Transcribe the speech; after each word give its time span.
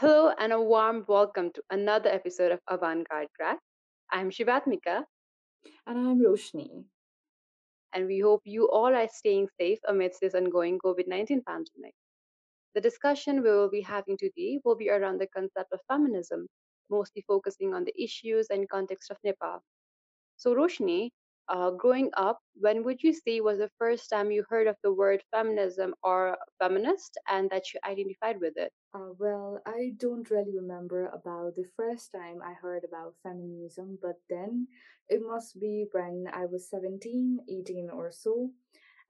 Hello 0.00 0.32
and 0.38 0.50
a 0.50 0.60
warm 0.60 1.04
welcome 1.08 1.52
to 1.52 1.62
another 1.70 2.08
episode 2.08 2.50
of 2.52 2.60
Avantgarde 2.70 3.28
Crack. 3.36 3.58
I'm 4.10 4.30
Shivatmika 4.30 5.04
And 5.86 5.98
I'm 5.98 6.18
Roshni. 6.18 6.84
and 7.92 8.06
we 8.06 8.18
hope 8.20 8.40
you 8.46 8.68
all 8.70 8.94
are 8.94 9.08
staying 9.12 9.48
safe 9.60 9.78
amidst 9.86 10.20
this 10.22 10.34
ongoing 10.34 10.78
COVID 10.78 11.06
19 11.06 11.42
pandemic. 11.46 11.94
The 12.74 12.80
discussion 12.80 13.42
we 13.42 13.50
will 13.50 13.68
be 13.68 13.82
having 13.82 14.16
today 14.16 14.58
will 14.64 14.76
be 14.76 14.88
around 14.88 15.20
the 15.20 15.26
concept 15.36 15.70
of 15.72 15.80
feminism, 15.86 16.46
mostly 16.88 17.22
focusing 17.28 17.74
on 17.74 17.84
the 17.84 17.94
issues 18.02 18.46
and 18.48 18.66
context 18.70 19.10
of 19.10 19.18
Nepal. 19.22 19.62
So, 20.38 20.54
Roshni, 20.54 21.10
uh, 21.50 21.70
growing 21.72 22.10
up, 22.16 22.38
when 22.54 22.84
would 22.84 23.02
you 23.02 23.12
say 23.12 23.40
was 23.40 23.58
the 23.58 23.70
first 23.76 24.08
time 24.08 24.30
you 24.30 24.44
heard 24.48 24.68
of 24.68 24.76
the 24.82 24.92
word 24.92 25.22
feminism 25.32 25.94
or 26.02 26.38
feminist 26.60 27.18
and 27.28 27.50
that 27.50 27.74
you 27.74 27.80
identified 27.84 28.40
with 28.40 28.54
it? 28.56 28.72
Uh, 28.94 29.12
well, 29.18 29.60
I 29.66 29.92
don't 29.96 30.30
really 30.30 30.56
remember 30.56 31.08
about 31.08 31.56
the 31.56 31.66
first 31.76 32.12
time 32.12 32.40
I 32.44 32.52
heard 32.54 32.84
about 32.84 33.16
feminism, 33.22 33.98
but 34.00 34.20
then 34.28 34.68
it 35.08 35.20
must 35.26 35.58
be 35.60 35.86
when 35.92 36.26
I 36.32 36.46
was 36.46 36.70
17, 36.70 37.40
18 37.48 37.90
or 37.90 38.12
so. 38.12 38.50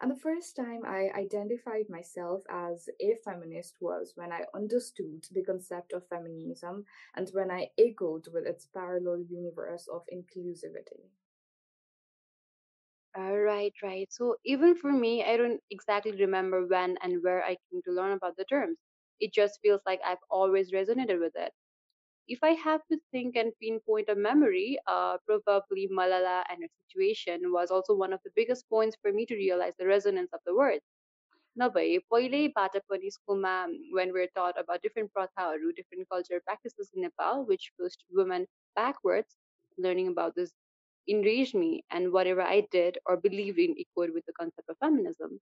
And 0.00 0.11
the 0.11 0.16
first 0.16 0.56
time 0.56 0.80
I 0.86 1.11
identified 1.14 1.91
myself 1.91 2.42
as 2.48 2.88
a 3.02 3.16
feminist 3.22 3.77
was 3.80 4.12
when 4.14 4.33
I 4.33 4.47
understood 4.55 5.27
the 5.30 5.45
concept 5.45 5.92
of 5.92 6.09
feminism 6.09 6.86
and 7.14 7.28
when 7.34 7.50
I 7.50 7.69
echoed 7.77 8.28
with 8.33 8.47
its 8.47 8.64
parallel 8.64 9.20
universe 9.28 9.88
of 9.92 10.06
inclusivity. 10.11 11.11
Uh, 13.17 13.35
right, 13.38 13.73
right. 13.81 14.07
So 14.12 14.35
even 14.45 14.75
for 14.75 14.91
me, 14.91 15.23
I 15.23 15.38
don't 15.38 15.62
exactly 15.71 16.12
remember 16.12 16.66
when 16.67 16.98
and 17.02 17.23
where 17.23 17.44
I 17.44 17.57
came 17.70 17.81
to 17.84 17.91
learn 17.91 18.12
about 18.12 18.35
the 18.38 18.45
terms. 18.45 18.77
It 19.20 19.34
just 19.34 19.59
feels 19.62 19.81
like 19.85 20.02
I've 20.05 20.23
always 20.30 20.71
resonated 20.71 21.20
with 21.20 21.34
it. 21.35 21.52
If 22.27 22.39
I 22.44 22.52
have 22.52 22.81
to 22.91 23.00
think 23.11 23.36
and 23.38 23.53
pinpoint 23.61 24.09
a 24.09 24.16
memory, 24.16 24.80
uh, 24.88 25.17
probably 25.28 25.89
Malala 25.89 26.44
and 26.50 26.61
her 26.64 26.69
situation 26.89 27.52
was 27.53 27.72
also 27.72 27.95
one 27.95 28.14
of 28.14 28.22
the 28.23 28.31
biggest 28.36 28.69
points 28.69 28.97
for 29.02 29.11
me 29.14 29.25
to 29.28 29.36
realize 29.36 29.73
the 29.78 29.88
resonance 29.88 30.31
of 30.33 30.41
the 30.45 30.55
word. 30.55 30.81
नभए 31.59 31.97
पहिल्यैबाट 32.11 32.75
पनि 32.91 33.09
स्कुलमा 33.16 33.53
when 33.97 34.11
we're 34.17 34.30
taught 34.38 34.59
about 34.61 34.83
different 34.86 35.11
प्रथाहरू 35.17 35.72
different 35.80 36.08
cultural 36.14 36.41
practices 36.50 36.91
in 36.95 37.02
Nepal 37.05 37.44
which 37.50 37.66
pushed 37.81 38.05
women 38.19 38.47
backwards 38.81 39.36
learning 39.88 40.08
about 40.14 40.36
this 40.39 40.53
enraged 41.06 41.55
me 41.55 41.84
and 41.91 42.12
whatever 42.12 42.43
I 42.43 42.67
did 42.70 42.98
or 43.06 43.17
believed 43.17 43.59
in 43.59 43.75
equated 43.79 44.15
with 44.15 44.27
the 44.27 44.33
concept 44.33 44.69
of 44.69 44.79
feminism. 44.79 45.41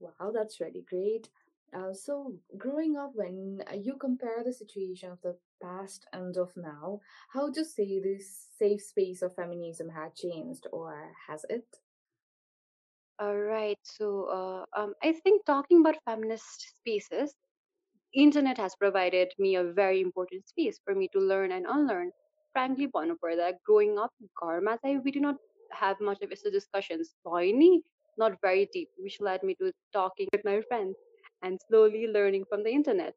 Wow, 0.00 0.32
that's 0.32 0.60
really 0.60 0.82
great. 0.82 1.28
Uh, 1.72 1.92
so, 1.92 2.34
growing 2.58 2.96
up, 2.96 3.12
when 3.14 3.62
uh, 3.70 3.74
you 3.74 3.96
compare 3.96 4.42
the 4.44 4.52
situation 4.52 5.10
of 5.10 5.20
the 5.22 5.36
past 5.62 6.06
and 6.12 6.36
of 6.36 6.56
now, 6.56 7.00
how 7.28 7.50
do 7.50 7.60
you 7.60 7.64
say 7.64 8.00
this 8.00 8.48
safe 8.58 8.82
space 8.82 9.22
of 9.22 9.34
feminism 9.36 9.88
had 9.88 10.14
changed, 10.14 10.66
or 10.72 11.12
has 11.28 11.44
it? 11.48 11.66
All 13.20 13.36
right, 13.38 13.78
so 13.84 14.24
uh, 14.24 14.80
um, 14.80 14.94
I 15.02 15.12
think 15.12 15.44
talking 15.44 15.80
about 15.80 16.02
feminist 16.04 16.76
spaces, 16.78 17.34
internet 18.14 18.58
has 18.58 18.74
provided 18.76 19.32
me 19.38 19.56
a 19.56 19.64
very 19.64 20.00
important 20.00 20.48
space 20.48 20.80
for 20.84 20.94
me 20.94 21.08
to 21.12 21.20
learn 21.20 21.52
and 21.52 21.66
unlearn 21.68 22.12
Frankly, 22.53 22.87
भन्नुपर्दा 22.87 23.51
growing 23.65 23.97
up 23.99 24.13
घरमा 24.43 24.75
चाहिँ 24.81 25.03
we 25.03 25.11
did 25.11 25.21
not 25.21 25.37
have 25.71 25.99
much 26.01 26.21
of 26.21 26.31
यस्तो 26.31 26.51
discussions 26.51 27.15
भयो 27.27 27.57
नि 27.57 27.83
not 28.17 28.39
very 28.41 28.65
deep 28.73 28.89
which 28.97 29.19
led 29.27 29.43
me 29.43 29.55
to 29.55 29.71
talking 29.93 30.29
with 30.35 30.45
my 30.45 30.61
friends 30.61 30.95
and 31.41 31.59
slowly 31.67 32.07
learning 32.07 32.45
from 32.45 32.63
the 32.63 32.73
internet 32.79 33.13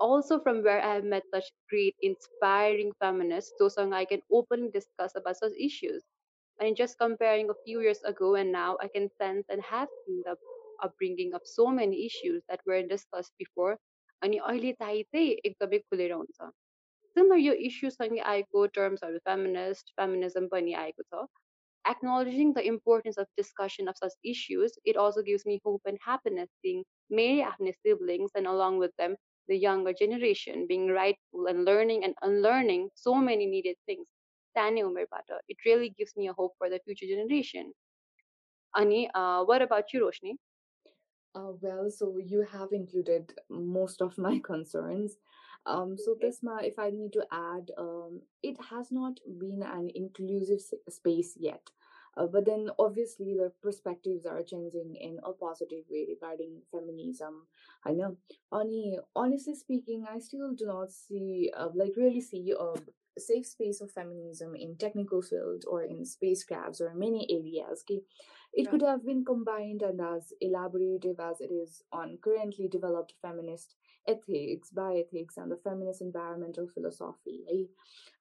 also 0.00 0.38
from 0.38 0.62
where 0.62 0.82
I 0.82 0.92
have 0.94 1.04
met 1.04 1.24
such 1.34 1.48
great 1.70 1.96
inspiring 2.02 2.92
feminists 3.00 3.54
जोसँग 3.60 3.94
I 3.94 4.04
can 4.04 4.22
openly 4.30 4.70
discuss 4.76 5.16
about 5.16 5.38
such 5.38 5.56
issues 5.58 6.04
and 6.60 6.76
just 6.76 6.98
comparing 6.98 7.50
a 7.50 7.58
few 7.64 7.80
years 7.80 8.02
ago 8.04 8.34
and 8.34 8.52
now 8.52 8.76
I 8.80 8.88
can 8.88 9.08
sense 9.16 9.46
and 9.48 9.62
have 9.62 9.88
seen 10.04 10.22
the 10.24 10.36
upbringing 10.82 11.34
of 11.34 11.42
so 11.44 11.68
many 11.68 12.04
issues 12.06 12.42
that 12.48 12.60
were 12.66 12.82
discussed 12.82 13.32
before 13.38 13.76
अनि 14.24 14.38
अहिले 14.48 14.72
चाहिँ 14.80 15.02
चाहिँ 15.12 15.32
एकदमै 15.48 15.78
खुलेर 15.88 16.12
हुन्छ 16.12 16.50
Similar 17.16 17.40
यो 17.46 17.52
इस्युसँगै 17.70 18.20
आएको 18.34 18.66
टर्म्सहरू 18.78 19.18
feminist 19.30 19.92
feminism 20.00 20.48
पनि 20.54 20.72
आएको 20.84 21.08
छ 21.10 21.26
acknowledging 21.86 22.52
the 22.52 22.66
importance 22.66 23.16
of 23.16 23.26
discussion 23.36 23.88
of 23.88 23.96
such 23.96 24.12
issues, 24.24 24.72
it 24.84 24.96
also 24.96 25.22
gives 25.22 25.46
me 25.46 25.60
hope 25.64 25.80
and 25.86 25.98
happiness 26.04 26.50
seeing 26.60 26.84
many 27.10 27.42
ethnic 27.42 27.76
siblings 27.82 28.30
and 28.34 28.46
along 28.46 28.78
with 28.78 28.94
them 28.98 29.16
the 29.48 29.56
younger 29.56 29.92
generation 29.92 30.66
being 30.66 30.88
rightful 30.88 31.46
and 31.46 31.64
learning 31.64 32.04
and 32.04 32.14
unlearning 32.22 32.88
so 32.94 33.14
many 33.14 33.46
needed 33.46 33.76
things. 33.86 34.06
सानै 34.56 34.82
उमेरबाट. 34.82 35.38
It 35.48 35.58
really 35.66 35.90
gives 35.90 36.16
me 36.16 36.28
a 36.28 36.32
hope 36.32 36.54
for 36.58 36.68
the 36.70 36.80
future 36.84 37.06
generation. 37.06 37.72
Ani, 38.74 39.00
uh, 39.14 39.44
what 39.44 39.62
about 39.62 39.92
you, 39.92 40.00
Roshni? 40.04 40.36
Uh, 41.34 41.52
well, 41.60 41.90
so 41.90 42.16
you 42.18 42.40
have 42.52 42.72
included 42.72 43.34
most 43.50 44.00
of 44.00 44.16
my 44.16 44.38
concerns. 44.38 45.18
Um, 45.65 45.97
so 45.97 46.11
Okay. 46.13 46.27
this, 46.27 46.39
ma, 46.41 46.57
if 46.57 46.79
I 46.79 46.89
need 46.89 47.13
to 47.13 47.25
add, 47.31 47.71
um, 47.77 48.21
it 48.41 48.57
has 48.69 48.91
not 48.91 49.19
been 49.39 49.61
an 49.63 49.89
inclusive 49.93 50.61
space 50.89 51.35
yet. 51.39 51.69
Uh, 52.17 52.27
but 52.27 52.45
then 52.45 52.69
obviously 52.77 53.33
the 53.35 53.53
perspectives 53.61 54.25
are 54.25 54.43
changing 54.43 54.95
in 54.99 55.19
a 55.23 55.31
positive 55.31 55.85
way 55.89 56.05
regarding 56.09 56.61
feminism. 56.71 57.47
I 57.85 57.93
know. 57.93 58.17
Honey, 58.51 58.97
honestly 59.15 59.55
speaking, 59.55 60.05
I 60.09 60.19
still 60.19 60.53
do 60.53 60.65
not 60.65 60.91
see, 60.91 61.51
uh, 61.55 61.69
like, 61.73 61.93
really 61.95 62.21
see 62.21 62.51
a 62.59 62.73
safe 63.19 63.45
space 63.45 63.81
of 63.81 63.91
feminism 63.91 64.55
in 64.55 64.75
technical 64.77 65.21
field 65.21 65.63
or 65.67 65.83
in 65.83 66.03
spacecrafts 66.03 66.81
or 66.81 66.93
many 66.93 67.27
areas. 67.29 67.83
Okay? 67.89 68.01
It 68.53 68.65
Right. 68.65 68.71
could 68.71 68.81
have 68.81 69.05
been 69.05 69.23
combined 69.23 69.81
and 69.81 70.01
as 70.01 70.33
elaborative 70.43 71.19
as 71.19 71.39
it 71.39 71.51
is 71.51 71.83
on 71.91 72.17
currently 72.21 72.67
developed 72.67 73.13
feminist 73.21 73.75
ethics, 74.07 74.71
bioethics, 74.75 75.37
and 75.37 75.51
the 75.51 75.57
feminist 75.63 76.01
environmental 76.01 76.67
philosophy. 76.67 77.69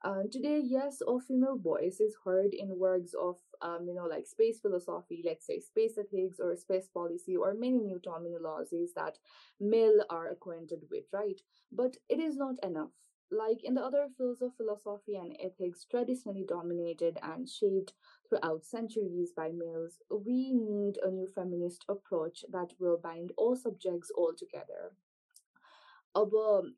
Uh, 0.03 0.23
today, 0.31 0.61
yes, 0.63 1.03
a 1.07 1.19
female 1.21 1.59
voice 1.59 2.01
is 2.01 2.17
heard 2.25 2.55
in 2.55 2.79
works 2.79 3.13
of, 3.21 3.37
um, 3.63 3.87
you 3.87 3.95
know, 3.95 4.07
like 4.07 4.27
space 4.27 4.61
philosophy, 4.61 5.23
let's 5.25 5.47
say 5.47 5.61
space 5.61 5.99
ethics 5.99 6.39
or 6.41 6.57
space 6.57 6.89
policy, 6.89 7.37
or 7.37 7.55
many 7.55 7.79
new 7.79 7.99
terminologies 7.99 8.95
that 8.97 9.19
male 9.61 10.05
are 10.09 10.29
acquainted 10.29 10.81
with, 10.91 11.05
right? 11.13 11.41
But 11.73 11.97
it 12.09 12.19
is 12.19 12.37
not 12.37 12.63
enough. 12.63 12.91
Like 13.31 13.63
in 13.63 13.75
the 13.75 13.83
other 13.85 14.09
fields 14.17 14.43
of 14.43 14.57
philosophy 14.57 15.17
and 15.17 15.37
ethics, 15.39 15.85
traditionally 15.89 16.45
dominated 16.49 17.19
and 17.23 17.49
shaped 17.49 17.93
throughout 18.29 18.65
centuries 18.65 19.33
by 19.37 19.51
males, 19.51 19.99
we 20.11 20.53
need 20.53 20.99
a 20.99 21.11
new 21.11 21.29
feminist 21.29 21.85
approach 21.89 22.45
that 22.51 22.73
will 22.81 22.97
bind 22.97 23.33
all 23.37 23.55
subjects 23.55 24.11
all 24.17 24.33
together. 24.37 24.93
अब 26.18 26.36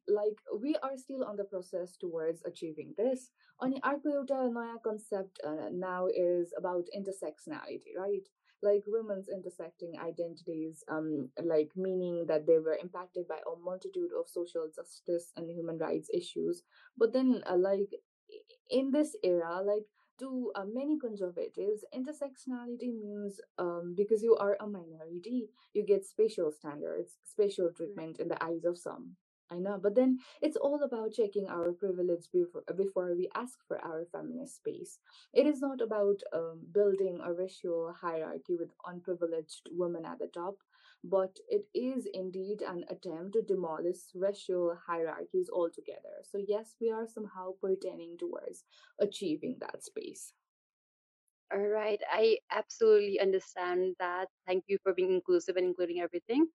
like 0.09 0.41
we 0.61 0.73
are 0.83 0.95
still 0.97 1.21
on 1.31 1.35
the 1.35 1.47
process 1.49 1.97
towards 2.01 2.41
achieving 2.51 2.91
this 3.01 3.29
अनि 3.67 3.81
अर्को 3.91 4.15
एउटा 4.15 4.41
नयाँ 4.57 4.79
concept 4.87 5.41
now 5.85 6.07
is 6.23 6.53
about 6.63 6.89
intersectionality 7.01 7.97
right 7.99 8.35
like 8.63 8.83
women's 8.87 9.27
intersecting 9.29 9.91
identities, 10.03 10.83
um, 10.89 11.29
like 11.43 11.69
meaning 11.75 12.25
that 12.27 12.47
they 12.47 12.57
were 12.57 12.77
impacted 12.81 13.27
by 13.27 13.37
a 13.37 13.59
multitude 13.63 14.09
of 14.19 14.27
social 14.27 14.67
justice 14.75 15.31
and 15.35 15.49
human 15.49 15.77
rights 15.77 16.09
issues. 16.13 16.63
But 16.97 17.13
then, 17.13 17.43
uh, 17.45 17.57
like 17.57 17.91
in 18.69 18.91
this 18.91 19.15
era, 19.23 19.61
like 19.63 19.85
to 20.19 20.51
uh, 20.55 20.65
many 20.65 20.97
conservatives, 20.99 21.85
intersectionality 21.93 22.91
means 22.99 23.39
um, 23.59 23.93
because 23.95 24.23
you 24.23 24.35
are 24.35 24.57
a 24.59 24.65
minority, 24.65 25.49
you 25.73 25.85
get 25.85 26.05
special 26.05 26.51
standards, 26.51 27.17
special 27.23 27.69
treatment 27.75 28.19
in 28.19 28.27
the 28.27 28.43
eyes 28.43 28.65
of 28.65 28.77
some. 28.77 29.15
I 29.52 29.58
know, 29.58 29.78
but 29.78 29.94
then 29.94 30.18
it's 30.40 30.56
all 30.56 30.82
about 30.82 31.12
checking 31.12 31.46
our 31.48 31.72
privilege 31.72 32.26
before, 32.32 32.64
before 32.76 33.14
we 33.14 33.28
ask 33.34 33.58
for 33.68 33.78
our 33.84 34.06
feminist 34.10 34.56
space. 34.56 34.98
It 35.34 35.46
is 35.46 35.60
not 35.60 35.80
about 35.82 36.22
um, 36.32 36.60
building 36.72 37.20
a 37.22 37.32
racial 37.32 37.92
hierarchy 38.00 38.56
with 38.56 38.70
unprivileged 38.86 39.68
women 39.70 40.06
at 40.06 40.18
the 40.20 40.28
top, 40.28 40.56
but 41.04 41.38
it 41.48 41.66
is 41.74 42.06
indeed 42.14 42.62
an 42.62 42.84
attempt 42.88 43.34
to 43.34 43.42
demolish 43.42 44.00
racial 44.14 44.74
hierarchies 44.86 45.50
altogether. 45.52 46.16
So, 46.22 46.38
yes, 46.38 46.74
we 46.80 46.90
are 46.90 47.06
somehow 47.06 47.52
pertaining 47.60 48.16
towards 48.18 48.64
achieving 48.98 49.58
that 49.60 49.84
space. 49.84 50.32
All 51.52 51.68
right, 51.68 52.00
I 52.10 52.38
absolutely 52.50 53.20
understand 53.20 53.94
that. 54.00 54.28
Thank 54.46 54.64
you 54.68 54.78
for 54.82 54.92
being 54.94 55.12
inclusive 55.12 55.56
and 55.56 55.66
including 55.66 56.00
everything. 56.00 56.48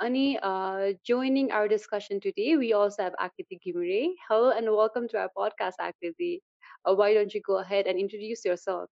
Ani, 0.00 0.38
uh, 0.42 0.92
joining 1.04 1.50
our 1.50 1.66
discussion 1.68 2.20
today, 2.20 2.56
we 2.56 2.72
also 2.72 3.02
have 3.02 3.14
Akriti 3.14 3.58
Ghimire. 3.64 4.12
Hello 4.28 4.50
and 4.50 4.70
welcome 4.70 5.08
to 5.08 5.18
our 5.18 5.30
podcast, 5.36 5.74
Akriti. 5.80 6.40
Uh, 6.84 6.94
why 6.94 7.14
don't 7.14 7.34
you 7.34 7.40
go 7.40 7.58
ahead 7.58 7.86
and 7.86 7.98
introduce 7.98 8.44
yourself? 8.44 8.88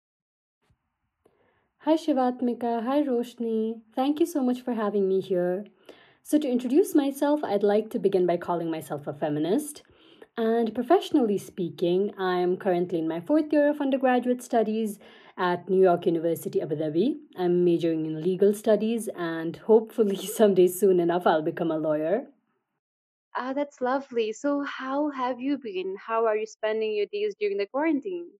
Hi 1.85 1.95
Shivatmika, 1.95 2.83
hi 2.83 3.01
Roshni. 3.01 3.81
Thank 3.95 4.19
you 4.19 4.25
so 4.27 4.43
much 4.43 4.61
for 4.61 4.73
having 4.73 5.07
me 5.07 5.21
here. 5.21 5.65
So, 6.21 6.37
to 6.37 6.47
introduce 6.47 6.93
myself, 6.93 7.43
I'd 7.43 7.63
like 7.63 7.89
to 7.91 7.99
begin 7.99 8.27
by 8.27 8.37
calling 8.37 8.69
myself 8.69 9.07
a 9.07 9.13
feminist. 9.13 9.81
And 10.37 10.73
professionally 10.75 11.37
speaking, 11.39 12.13
I'm 12.17 12.57
currently 12.57 12.99
in 12.99 13.07
my 13.07 13.19
fourth 13.19 13.51
year 13.51 13.69
of 13.69 13.81
undergraduate 13.81 14.43
studies 14.43 14.99
at 15.37 15.69
New 15.69 15.81
York 15.81 16.05
University, 16.05 16.61
Abu 16.61 16.75
Dhabi. 16.75 17.19
I'm 17.37 17.63
majoring 17.65 18.05
in 18.05 18.21
legal 18.21 18.53
studies, 18.53 19.07
and 19.09 19.57
hopefully, 19.57 20.15
someday 20.37 20.67
soon 20.67 20.99
enough, 20.99 21.27
I'll 21.27 21.41
become 21.41 21.71
a 21.71 21.77
lawyer. 21.77 22.27
Ah, 23.35 23.51
that's 23.51 23.81
lovely. 23.81 24.31
So, 24.31 24.61
how 24.61 25.09
have 25.09 25.41
you 25.41 25.57
been? 25.57 25.97
How 25.97 26.25
are 26.27 26.37
you 26.37 26.45
spending 26.45 26.93
your 26.93 27.07
days 27.07 27.35
during 27.35 27.57
the 27.57 27.65
quarantine? 27.65 28.31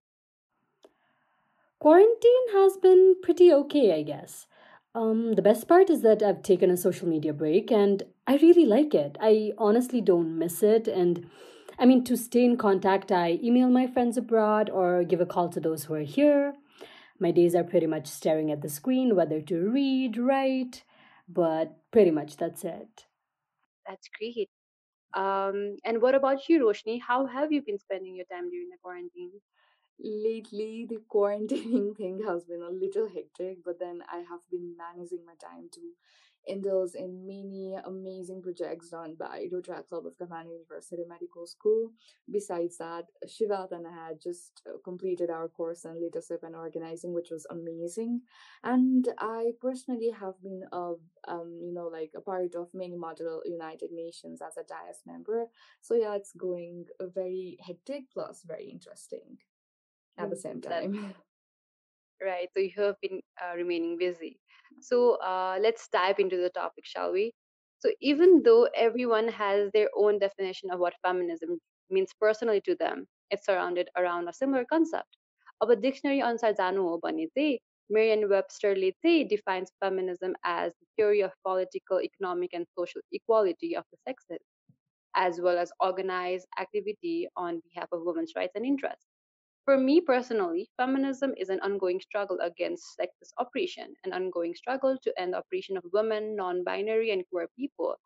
Quarantine 1.79 2.47
has 2.53 2.77
been 2.77 3.15
pretty 3.21 3.51
okay, 3.51 3.93
I 3.93 4.03
guess. 4.03 4.47
Um, 4.93 5.33
the 5.33 5.41
best 5.41 5.67
part 5.67 5.89
is 5.89 6.01
that 6.01 6.21
I've 6.21 6.43
taken 6.43 6.69
a 6.69 6.77
social 6.77 7.07
media 7.07 7.33
break 7.33 7.71
and 7.71 8.03
I 8.27 8.37
really 8.37 8.65
like 8.65 8.93
it. 8.93 9.17
I 9.19 9.51
honestly 9.57 9.99
don't 9.99 10.37
miss 10.37 10.61
it. 10.63 10.87
And 10.87 11.29
I 11.79 11.85
mean, 11.85 12.03
to 12.05 12.15
stay 12.15 12.45
in 12.45 12.57
contact, 12.57 13.11
I 13.11 13.39
email 13.43 13.69
my 13.69 13.87
friends 13.87 14.17
abroad 14.17 14.69
or 14.69 15.03
give 15.03 15.21
a 15.21 15.25
call 15.25 15.49
to 15.49 15.59
those 15.59 15.85
who 15.85 15.95
are 15.95 16.01
here. 16.01 16.53
My 17.21 17.31
days 17.31 17.55
are 17.55 17.63
pretty 17.63 17.87
much 17.87 18.07
staring 18.07 18.51
at 18.51 18.61
the 18.61 18.69
screen, 18.69 19.15
whether 19.15 19.41
to 19.41 19.69
read, 19.71 20.17
write, 20.17 20.83
but 21.29 21.77
pretty 21.91 22.11
much 22.11 22.37
that's 22.37 22.65
it. 22.65 23.05
That's 23.87 24.09
great. 24.17 24.49
Um, 25.13 25.77
and 25.85 26.01
what 26.01 26.15
about 26.15 26.49
you, 26.49 26.65
Roshni? 26.65 27.01
How 27.01 27.25
have 27.25 27.51
you 27.51 27.61
been 27.61 27.79
spending 27.79 28.15
your 28.15 28.25
time 28.25 28.49
during 28.49 28.69
the 28.69 28.77
quarantine? 28.81 29.41
Lately, 29.99 30.87
the 30.89 31.01
quarantining 31.13 31.95
thing 31.97 32.23
has 32.27 32.45
been 32.45 32.61
a 32.63 32.69
little 32.71 33.09
hectic, 33.09 33.59
but 33.65 33.79
then 33.79 34.03
I 34.11 34.17
have 34.17 34.41
been 34.51 34.75
managing 34.77 35.25
my 35.25 35.35
time 35.35 35.69
to 35.73 35.81
indulge 36.47 36.95
in 36.95 37.25
many 37.25 37.75
amazing 37.85 38.41
projects 38.41 38.89
done 38.89 39.15
by 39.19 39.47
Rotaract 39.53 39.87
Club 39.89 40.05
of 40.05 40.17
Kapan 40.17 40.45
University 40.51 41.03
Medical 41.07 41.45
School. 41.47 41.91
Besides 42.31 42.77
that, 42.77 43.05
Shivat 43.27 43.71
and 43.71 43.87
I 43.87 44.07
had 44.07 44.21
just 44.21 44.61
uh, 44.67 44.77
completed 44.83 45.29
our 45.29 45.47
course 45.47 45.85
on 45.85 46.01
leadership 46.01 46.43
and 46.43 46.55
organizing, 46.55 47.13
which 47.13 47.29
was 47.31 47.45
amazing. 47.49 48.21
And 48.63 49.07
I 49.19 49.51
personally 49.61 50.09
have 50.11 50.41
been 50.41 50.63
a 50.71 50.93
um, 51.27 51.59
you 51.61 51.73
know, 51.73 51.87
like 51.87 52.11
a 52.15 52.21
part 52.21 52.55
of 52.55 52.69
many 52.73 52.97
model 52.97 53.41
United 53.45 53.91
Nations 53.91 54.41
as 54.41 54.57
a 54.57 54.63
DIAS 54.63 55.01
member. 55.05 55.45
So 55.81 55.95
yeah, 55.95 56.15
it's 56.15 56.33
going 56.33 56.85
uh, 56.99 57.07
very 57.07 57.57
hectic 57.65 58.05
plus 58.13 58.43
very 58.45 58.65
interesting 58.69 59.37
at 60.17 60.29
the 60.29 60.35
Mm, 60.35 60.37
same 60.37 60.61
time. 60.61 61.15
right. 62.21 62.49
So 62.53 62.59
you 62.61 62.71
have 62.77 62.95
been 63.01 63.21
uh, 63.41 63.55
remaining 63.55 63.97
busy. 63.97 64.39
So 64.79 65.15
uh, 65.15 65.57
let's 65.61 65.87
dive 65.91 66.19
into 66.19 66.37
the 66.37 66.49
topic, 66.49 66.85
shall 66.85 67.11
we? 67.11 67.33
So, 67.79 67.89
even 68.01 68.43
though 68.43 68.67
everyone 68.75 69.27
has 69.29 69.71
their 69.73 69.89
own 69.97 70.19
definition 70.19 70.69
of 70.71 70.79
what 70.79 70.93
feminism 71.03 71.59
means 71.89 72.11
personally 72.19 72.61
to 72.61 72.75
them, 72.75 73.07
it's 73.31 73.45
surrounded 73.45 73.89
around 73.97 74.27
a 74.27 74.33
similar 74.33 74.65
concept. 74.65 75.17
Of 75.61 75.69
a 75.69 75.75
dictionary 75.75 76.21
on 76.21 76.37
Sarzano 76.37 76.99
Obanite, 76.99 77.59
Merriam-Webster 77.89 78.75
Lite 78.75 79.27
defines 79.29 79.71
feminism 79.79 80.35
as 80.43 80.73
the 80.79 80.87
theory 80.95 81.21
of 81.21 81.31
political, 81.43 82.01
economic, 82.01 82.51
and 82.53 82.65
social 82.77 83.01
equality 83.11 83.75
of 83.75 83.83
the 83.91 83.97
sexes, 84.07 84.45
as 85.15 85.41
well 85.41 85.57
as 85.57 85.71
organized 85.79 86.47
activity 86.59 87.27
on 87.35 87.61
behalf 87.73 87.89
of 87.91 88.03
women's 88.03 88.33
rights 88.35 88.53
and 88.55 88.65
interests. 88.65 89.10
For 89.65 89.75
me 89.75 90.01
personally, 90.01 90.69
feminism 90.77 91.33
is 91.35 91.49
an 91.49 91.59
ongoing 91.61 91.99
struggle 91.99 92.39
against 92.41 92.95
sexist 92.99 93.33
oppression, 93.39 93.95
an 94.03 94.13
ongoing 94.13 94.53
struggle 94.53 94.97
to 94.99 95.19
end 95.19 95.33
the 95.33 95.39
oppression 95.39 95.77
of 95.77 95.83
women, 95.91 96.35
non 96.35 96.63
binary, 96.63 97.09
and 97.09 97.27
queer 97.29 97.47
people. 97.57 97.99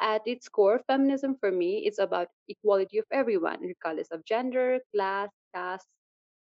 At 0.00 0.22
its 0.26 0.48
core, 0.48 0.82
feminism 0.86 1.36
for 1.38 1.50
me 1.52 1.86
is 1.86 1.98
about 1.98 2.28
equality 2.48 2.98
of 2.98 3.06
everyone, 3.12 3.60
regardless 3.60 4.10
of 4.10 4.24
gender, 4.24 4.80
class, 4.94 5.30
caste, 5.54 5.88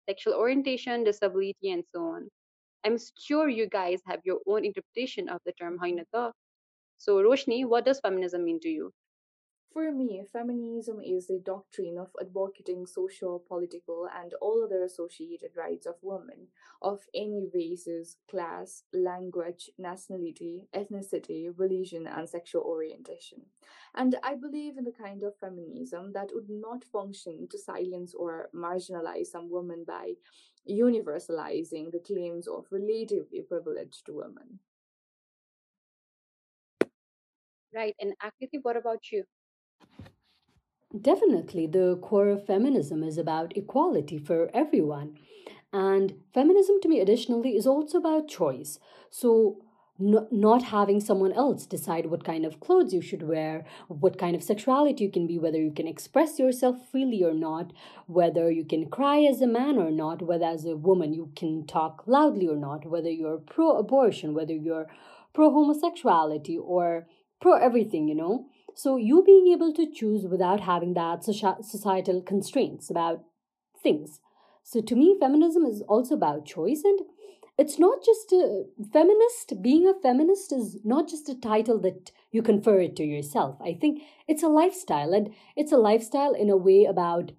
sexual 0.08 0.34
orientation, 0.36 1.04
disability, 1.04 1.72
and 1.72 1.84
so 1.94 2.02
on. 2.04 2.30
I'm 2.86 2.98
sure 3.20 3.50
you 3.50 3.68
guys 3.68 4.02
have 4.08 4.22
your 4.26 4.42
own 4.48 4.66
interpretation 4.66 5.30
of 5.30 5.42
the 5.46 5.54
term 5.54 5.80
Hainata. 5.80 6.34
So, 6.98 7.18
Roshni, 7.24 7.66
what 7.66 7.86
does 7.86 8.00
feminism 8.02 8.46
mean 8.46 8.60
to 8.62 8.70
you? 8.70 8.94
For 9.74 9.92
me, 9.92 10.24
feminism 10.32 11.02
is 11.02 11.28
the 11.28 11.38
doctrine 11.38 11.98
of 11.98 12.16
advocating 12.22 12.86
social, 12.86 13.40
political, 13.40 14.08
and 14.08 14.34
all 14.36 14.64
other 14.64 14.82
associated 14.84 15.58
rights 15.58 15.86
of 15.86 15.98
women 16.02 16.48
of 16.82 17.10
any 17.14 17.50
races, 17.54 18.16
class, 18.30 18.86
language, 18.94 19.70
nationality, 19.78 20.70
ethnicity, 20.74 21.52
religion, 21.58 22.08
and 22.08 22.30
sexual 22.30 22.62
orientation. 22.62 23.48
And 23.94 24.18
I 24.24 24.36
believe 24.36 24.78
in 24.78 24.86
the 24.86 24.94
kind 24.94 25.24
of 25.24 25.36
feminism 25.40 26.14
that 26.14 26.30
would 26.34 26.50
not 26.50 26.86
function 26.86 27.50
to 27.50 27.58
silence 27.58 28.14
or 28.14 28.50
marginalize 28.56 29.28
some 29.28 29.50
women 29.50 29.84
by 29.84 30.14
universalizing 30.70 31.92
the 31.92 32.00
claims 32.00 32.48
of 32.48 32.68
relative 32.72 33.28
privilege 33.50 34.04
to 34.06 34.14
women. 34.14 34.60
Right, 37.74 37.96
and 38.00 38.14
Akriti, 38.24 38.60
what 38.62 38.78
about 38.78 39.12
you? 39.12 39.26
Definitely, 41.00 41.66
the 41.68 41.98
core 42.02 42.30
of 42.30 42.46
feminism 42.46 43.04
is 43.04 43.18
about 43.18 43.58
equality 43.58 44.20
for 44.20 44.52
everyone. 44.54 45.18
And 45.72 46.14
feminism, 46.34 46.80
to 46.82 46.88
me, 46.88 47.00
additionally, 47.00 47.56
is 47.58 47.66
also 47.66 47.98
about 47.98 48.28
choice. 48.28 48.78
So, 49.10 49.58
no, 49.98 50.28
not 50.32 50.64
having 50.64 51.00
someone 51.00 51.34
else 51.34 51.66
decide 51.66 52.08
what 52.08 52.24
kind 52.24 52.46
of 52.46 52.60
clothes 52.60 52.94
you 52.94 53.02
should 53.02 53.24
wear, 53.24 53.66
what 53.88 54.20
kind 54.20 54.36
of 54.36 54.44
sexuality 54.44 55.04
you 55.04 55.12
can 55.12 55.26
be, 55.26 55.40
whether 55.40 55.58
you 55.60 55.72
can 55.72 55.88
express 55.88 56.38
yourself 56.38 56.78
freely 56.92 57.24
or 57.24 57.34
not, 57.34 57.74
whether 58.06 58.52
you 58.52 58.64
can 58.64 58.88
cry 58.90 59.22
as 59.22 59.42
a 59.42 59.48
man 59.48 59.78
or 59.78 59.90
not, 59.90 60.22
whether 60.22 60.46
as 60.46 60.66
a 60.66 60.76
woman 60.76 61.12
you 61.14 61.32
can 61.36 61.66
talk 61.66 62.04
loudly 62.06 62.48
or 62.48 62.56
not, 62.56 62.86
whether 62.86 63.10
you're 63.10 63.38
pro 63.38 63.78
abortion, 63.78 64.36
whether 64.36 64.54
you're 64.54 64.88
pro 65.34 65.50
homosexuality 65.52 66.58
or 66.58 67.08
pro 67.42 67.54
everything, 67.54 68.08
you 68.08 68.16
know. 68.16 68.46
So, 68.76 68.96
you 68.98 69.24
being 69.24 69.48
able 69.54 69.74
to 69.74 69.92
choose 69.92 70.26
without 70.26 70.62
having 70.62 70.94
that 70.96 71.24
societal 71.24 72.22
constraints 72.22 72.90
about 72.90 73.24
things. 73.82 74.20
So, 74.64 74.82
to 74.82 74.96
me, 74.96 75.18
feminism 75.20 75.66
is 75.66 75.84
also 75.88 76.16
about 76.16 76.46
choice, 76.46 76.84
and 76.84 77.00
it's 77.58 77.78
not 77.78 78.04
just 78.04 78.32
a 78.32 78.66
feminist. 78.92 79.62
Being 79.62 79.88
a 79.88 79.94
feminist 80.02 80.52
is 80.52 80.80
not 80.84 81.08
just 81.08 81.30
a 81.30 81.40
title 81.40 81.80
that 81.82 82.12
you 82.32 82.42
confer 82.42 82.80
it 82.82 82.96
to 82.96 83.04
yourself. 83.04 83.58
I 83.62 83.78
think 83.80 84.02
it's 84.28 84.44
a 84.44 84.48
lifestyle, 84.48 85.14
and 85.14 85.34
it's 85.56 85.72
a 85.72 85.78
lifestyle 85.78 86.34
in 86.34 86.50
a 86.50 86.58
way 86.58 86.86
about 86.86 87.34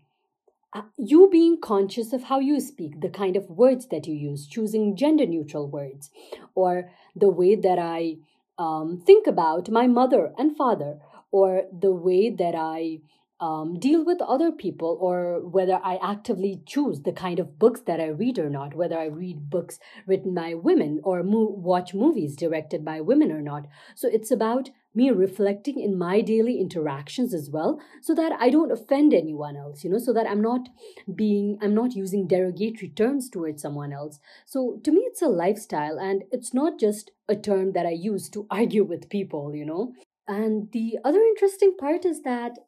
uh, 0.75 0.83
you 0.97 1.29
being 1.31 1.61
conscious 1.61 2.12
of 2.12 2.25
how 2.25 2.41
you 2.41 2.61
speak, 2.61 3.00
the 3.00 3.09
kind 3.09 3.37
of 3.37 3.49
words 3.49 3.87
that 3.88 4.07
you 4.07 4.14
use, 4.14 4.47
choosing 4.47 4.97
gender 4.97 5.25
neutral 5.25 5.69
words, 5.69 6.11
or 6.55 6.91
the 7.14 7.29
way 7.29 7.55
that 7.55 7.79
I 7.79 8.17
um, 8.59 9.03
think 9.05 9.26
about 9.26 9.71
my 9.71 9.87
mother 9.87 10.33
and 10.37 10.57
father, 10.57 10.99
or 11.35 11.62
the 11.73 11.93
way 11.93 12.31
that 12.31 12.55
I 12.55 13.00
um, 13.41 13.81
deal 13.81 14.05
with 14.05 14.23
other 14.23 14.53
people, 14.53 14.97
or 15.00 15.41
whether 15.45 15.81
I 15.83 15.99
actively 16.00 16.62
choose 16.64 17.00
the 17.00 17.12
kind 17.12 17.41
of 17.41 17.59
books 17.59 17.81
that 17.88 18.00
I 18.00 18.07
read 18.07 18.38
or 18.38 18.49
not, 18.49 18.76
whether 18.76 18.97
I 18.97 19.07
read 19.07 19.50
books 19.50 19.81
written 20.07 20.33
by 20.33 20.55
women 20.55 21.00
or 21.03 21.25
mo- 21.25 21.57
watch 21.71 21.93
movies 21.93 22.37
directed 22.37 22.85
by 22.85 23.00
women 23.00 23.33
or 23.33 23.43
not. 23.43 23.67
So 23.97 24.09
it's 24.09 24.31
about 24.31 24.71
me 24.95 25.11
reflecting 25.11 25.81
in 25.81 25.99
my 25.99 26.21
daily 26.21 26.61
interactions 26.61 27.35
as 27.35 27.50
well 27.50 27.81
so 28.00 28.14
that 28.14 28.33
i 28.38 28.49
don't 28.49 28.71
offend 28.71 29.12
anyone 29.12 29.57
else 29.57 29.83
you 29.83 29.91
know 29.91 29.99
so 29.99 30.12
that 30.12 30.26
i'm 30.26 30.41
not 30.41 30.69
being 31.14 31.59
i'm 31.61 31.75
not 31.75 31.97
using 31.97 32.26
derogatory 32.29 32.88
terms 32.88 33.29
towards 33.29 33.61
someone 33.61 33.93
else 33.93 34.21
so 34.47 34.79
to 34.85 34.93
me 34.93 35.00
it's 35.00 35.23
a 35.23 35.26
lifestyle 35.26 35.99
and 35.99 36.23
it's 36.31 36.55
not 36.55 36.79
just 36.79 37.11
a 37.29 37.35
term 37.35 37.73
that 37.73 37.87
i 37.87 37.91
use 37.91 38.29
to 38.29 38.47
argue 38.50 38.85
with 38.85 39.11
people 39.11 39.55
you 39.55 39.64
know 39.64 39.93
and 40.26 40.71
the 40.73 40.99
other 41.04 41.21
interesting 41.21 41.76
part 41.78 42.04
is 42.04 42.23
that 42.23 42.59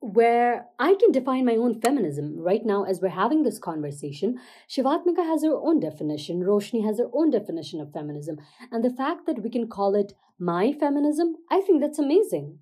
where 0.00 0.66
I 0.78 0.94
can 0.94 1.12
define 1.12 1.44
my 1.44 1.56
own 1.56 1.80
feminism 1.80 2.38
right 2.38 2.64
now 2.64 2.84
as 2.84 3.00
we're 3.00 3.10
having 3.10 3.42
this 3.42 3.58
conversation, 3.58 4.38
Shivatmika 4.68 5.24
has 5.24 5.44
her 5.44 5.54
own 5.54 5.78
definition, 5.78 6.40
Roshni 6.40 6.84
has 6.84 6.98
her 6.98 7.10
own 7.12 7.30
definition 7.30 7.80
of 7.80 7.92
feminism. 7.92 8.38
And 8.72 8.82
the 8.82 8.94
fact 8.94 9.26
that 9.26 9.42
we 9.42 9.50
can 9.50 9.68
call 9.68 9.94
it 9.94 10.14
my 10.38 10.72
feminism, 10.72 11.36
I 11.50 11.60
think 11.60 11.82
that's 11.82 11.98
amazing. 11.98 12.60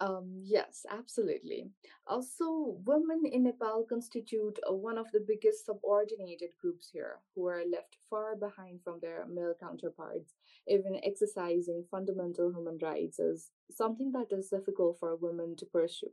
Um, 0.00 0.42
yes, 0.44 0.86
absolutely. 0.90 1.70
Also, 2.06 2.78
women 2.86 3.22
in 3.26 3.42
Nepal 3.44 3.84
constitute 3.88 4.58
uh, 4.68 4.72
one 4.72 4.96
of 4.96 5.10
the 5.12 5.18
biggest 5.26 5.66
subordinated 5.66 6.50
groups 6.60 6.88
here, 6.92 7.18
who 7.34 7.46
are 7.46 7.64
left 7.68 7.96
far 8.08 8.36
behind 8.36 8.80
from 8.84 9.00
their 9.00 9.26
male 9.26 9.54
counterparts. 9.58 10.34
Even 10.68 11.00
exercising 11.02 11.84
fundamental 11.90 12.52
human 12.52 12.78
rights 12.80 13.18
is 13.18 13.50
something 13.72 14.12
that 14.12 14.30
is 14.30 14.50
difficult 14.50 14.98
for 15.00 15.16
women 15.16 15.56
to 15.56 15.66
pursue. 15.66 16.10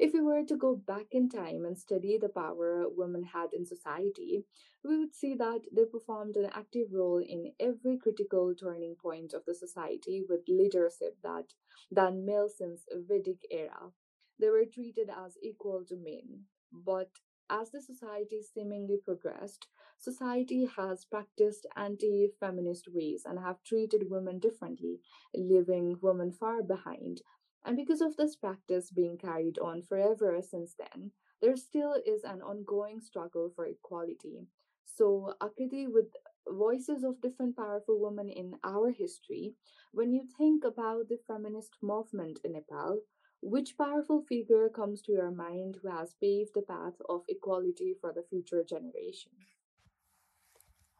If 0.00 0.14
we 0.14 0.20
were 0.20 0.42
to 0.44 0.56
go 0.56 0.74
back 0.74 1.08
in 1.12 1.28
time 1.28 1.64
and 1.64 1.78
study 1.78 2.18
the 2.18 2.28
power 2.30 2.88
women 2.88 3.22
had 3.22 3.52
in 3.52 3.64
society, 3.66 4.46
we 4.82 4.98
would 4.98 5.14
see 5.14 5.34
that 5.34 5.66
they 5.70 5.84
performed 5.84 6.36
an 6.36 6.46
active 6.46 6.88
role 6.92 7.18
in 7.18 7.52
every 7.60 7.98
critical 7.98 8.52
turning 8.54 8.96
point 8.96 9.34
of 9.34 9.44
the 9.44 9.54
society 9.54 10.24
with 10.28 10.48
leadership 10.48 11.18
that 11.22 11.52
than 11.90 12.24
male 12.24 12.48
since 12.48 12.86
Vedic 12.90 13.46
era. 13.50 13.92
They 14.38 14.48
were 14.48 14.64
treated 14.64 15.10
as 15.10 15.36
equal 15.42 15.84
to 15.84 15.96
men. 15.96 16.46
But 16.72 17.10
as 17.50 17.70
the 17.70 17.82
society 17.82 18.42
seemingly 18.42 18.96
progressed, 18.96 19.68
society 19.98 20.64
has 20.64 21.04
practiced 21.04 21.66
anti 21.76 22.28
feminist 22.40 22.88
ways 22.88 23.24
and 23.26 23.38
have 23.38 23.62
treated 23.62 24.10
women 24.10 24.38
differently, 24.38 25.00
leaving 25.34 25.98
women 26.00 26.32
far 26.32 26.62
behind. 26.62 27.20
And 27.64 27.76
because 27.76 28.00
of 28.00 28.16
this 28.16 28.36
practice 28.36 28.90
being 28.90 29.18
carried 29.18 29.58
on 29.58 29.82
forever 29.82 30.40
since 30.42 30.74
then, 30.74 31.12
there 31.40 31.56
still 31.56 31.94
is 32.04 32.24
an 32.24 32.42
ongoing 32.42 33.00
struggle 33.00 33.50
for 33.54 33.66
equality. 33.66 34.46
So, 34.84 35.34
Akriti, 35.40 35.86
with 35.90 36.14
voices 36.46 37.04
of 37.04 37.20
different 37.20 37.56
powerful 37.56 37.98
women 38.00 38.28
in 38.28 38.56
our 38.64 38.90
history, 38.90 39.54
when 39.92 40.12
you 40.12 40.24
think 40.36 40.64
about 40.64 41.08
the 41.08 41.18
feminist 41.26 41.76
movement 41.82 42.40
in 42.44 42.52
Nepal, 42.52 43.00
which 43.42 43.78
powerful 43.78 44.22
figure 44.22 44.68
comes 44.68 45.00
to 45.02 45.12
your 45.12 45.30
mind 45.30 45.76
who 45.82 45.88
has 45.88 46.14
paved 46.14 46.52
the 46.54 46.62
path 46.62 47.00
of 47.08 47.24
equality 47.28 47.94
for 48.00 48.12
the 48.12 48.22
future 48.22 48.62
generation? 48.64 49.32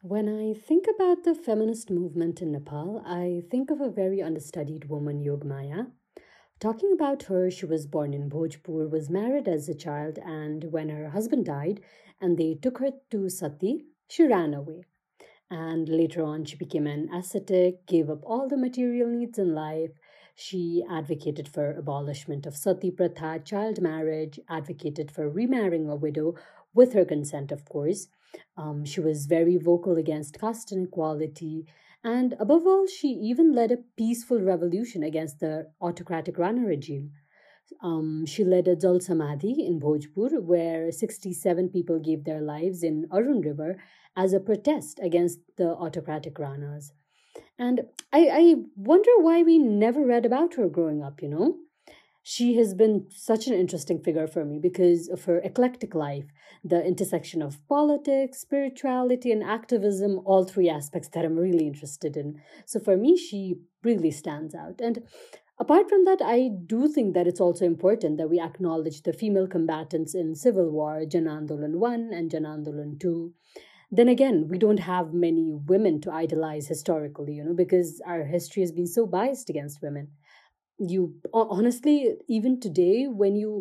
When 0.03 0.27
I 0.27 0.53
think 0.53 0.85
about 0.87 1.23
the 1.23 1.33
feminist 1.33 1.89
movement 1.89 2.41
in 2.41 2.51
Nepal, 2.51 3.01
I 3.05 3.43
think 3.49 3.71
of 3.71 3.81
a 3.81 3.89
very 3.89 4.21
understudied 4.21 4.89
woman, 4.89 5.23
Yogmaya. 5.23 5.91
Talking 6.61 6.93
about 6.93 7.23
her, 7.23 7.49
she 7.49 7.65
was 7.65 7.87
born 7.87 8.13
in 8.13 8.29
Bhojpur, 8.29 8.87
was 8.87 9.09
married 9.09 9.47
as 9.47 9.67
a 9.67 9.73
child, 9.73 10.19
and 10.23 10.71
when 10.71 10.89
her 10.89 11.09
husband 11.09 11.45
died 11.45 11.81
and 12.21 12.37
they 12.37 12.53
took 12.53 12.77
her 12.77 12.91
to 13.09 13.29
Sati, 13.29 13.85
she 14.07 14.27
ran 14.27 14.53
away. 14.53 14.83
And 15.49 15.89
later 15.89 16.21
on, 16.21 16.45
she 16.45 16.55
became 16.55 16.85
an 16.85 17.09
ascetic, 17.11 17.87
gave 17.87 18.11
up 18.11 18.21
all 18.23 18.47
the 18.47 18.57
material 18.57 19.09
needs 19.09 19.39
in 19.39 19.55
life. 19.55 19.89
She 20.35 20.83
advocated 20.87 21.47
for 21.47 21.71
abolishment 21.71 22.45
of 22.45 22.55
sati 22.55 22.91
pratha, 22.91 23.41
child 23.43 23.81
marriage, 23.81 24.39
advocated 24.47 25.09
for 25.09 25.27
remarrying 25.27 25.89
a 25.89 25.95
widow 25.95 26.35
with 26.75 26.93
her 26.93 27.05
consent, 27.05 27.51
of 27.51 27.65
course. 27.65 28.07
Um, 28.55 28.85
she 28.85 28.99
was 29.01 29.25
very 29.25 29.57
vocal 29.57 29.97
against 29.97 30.39
caste 30.39 30.71
inequality. 30.71 31.65
And 32.03 32.35
above 32.39 32.65
all, 32.65 32.87
she 32.87 33.09
even 33.09 33.53
led 33.53 33.71
a 33.71 33.83
peaceful 33.97 34.39
revolution 34.39 35.03
against 35.03 35.39
the 35.39 35.71
autocratic 35.79 36.37
Rana 36.37 36.65
regime. 36.65 37.11
Um, 37.81 38.25
she 38.25 38.43
led 38.43 38.67
a 38.67 38.75
Jal 38.75 38.99
Samadhi 38.99 39.65
in 39.65 39.79
Bhojpur, 39.79 40.41
where 40.41 40.91
67 40.91 41.69
people 41.69 41.99
gave 41.99 42.23
their 42.23 42.41
lives 42.41 42.83
in 42.83 43.07
Arun 43.11 43.41
River 43.41 43.77
as 44.15 44.33
a 44.33 44.39
protest 44.39 44.99
against 45.01 45.39
the 45.57 45.69
autocratic 45.69 46.35
Ranas. 46.35 46.91
And 47.57 47.81
I, 48.11 48.29
I 48.31 48.55
wonder 48.75 49.11
why 49.19 49.43
we 49.43 49.57
never 49.57 50.05
read 50.05 50.25
about 50.25 50.55
her 50.55 50.67
growing 50.67 51.03
up, 51.03 51.21
you 51.21 51.29
know? 51.29 51.57
She 52.23 52.55
has 52.55 52.75
been 52.75 53.07
such 53.09 53.47
an 53.47 53.53
interesting 53.53 53.99
figure 53.99 54.27
for 54.27 54.45
me 54.45 54.59
because 54.59 55.09
of 55.09 55.25
her 55.25 55.39
eclectic 55.39 55.95
life, 55.95 56.25
the 56.63 56.85
intersection 56.85 57.41
of 57.41 57.65
politics, 57.67 58.41
spirituality, 58.41 59.31
and 59.31 59.43
activism, 59.43 60.21
all 60.23 60.43
three 60.43 60.69
aspects 60.69 61.09
that 61.09 61.25
I'm 61.25 61.35
really 61.35 61.65
interested 61.65 62.15
in. 62.15 62.39
So 62.65 62.79
for 62.79 62.95
me, 62.95 63.17
she 63.17 63.55
really 63.83 64.11
stands 64.11 64.53
out. 64.53 64.79
And 64.79 65.03
apart 65.59 65.89
from 65.89 66.05
that, 66.05 66.21
I 66.23 66.49
do 66.67 66.87
think 66.87 67.15
that 67.15 67.25
it's 67.25 67.41
also 67.41 67.65
important 67.65 68.19
that 68.19 68.29
we 68.29 68.39
acknowledge 68.39 69.01
the 69.01 69.13
female 69.13 69.47
combatants 69.47 70.13
in 70.13 70.35
civil 70.35 70.69
war, 70.69 71.05
Jan 71.05 71.25
Andolan 71.25 71.79
1 71.79 72.11
and 72.13 72.29
Jan 72.29 72.43
Andolan 72.43 72.99
2 72.99 73.33
then 73.93 74.07
again 74.07 74.47
we 74.47 74.57
don't 74.57 74.79
have 74.79 75.13
many 75.13 75.51
women 75.53 75.99
to 75.99 76.11
idolize 76.11 76.67
historically 76.67 77.33
you 77.33 77.43
know 77.43 77.53
because 77.53 78.01
our 78.05 78.23
history 78.23 78.61
has 78.61 78.71
been 78.71 78.87
so 78.87 79.05
biased 79.05 79.49
against 79.49 79.81
women 79.81 80.07
you 80.80 81.04
ho- 81.34 81.48
honestly 81.56 81.94
even 82.28 82.58
today 82.60 83.06
when 83.22 83.36
you 83.42 83.52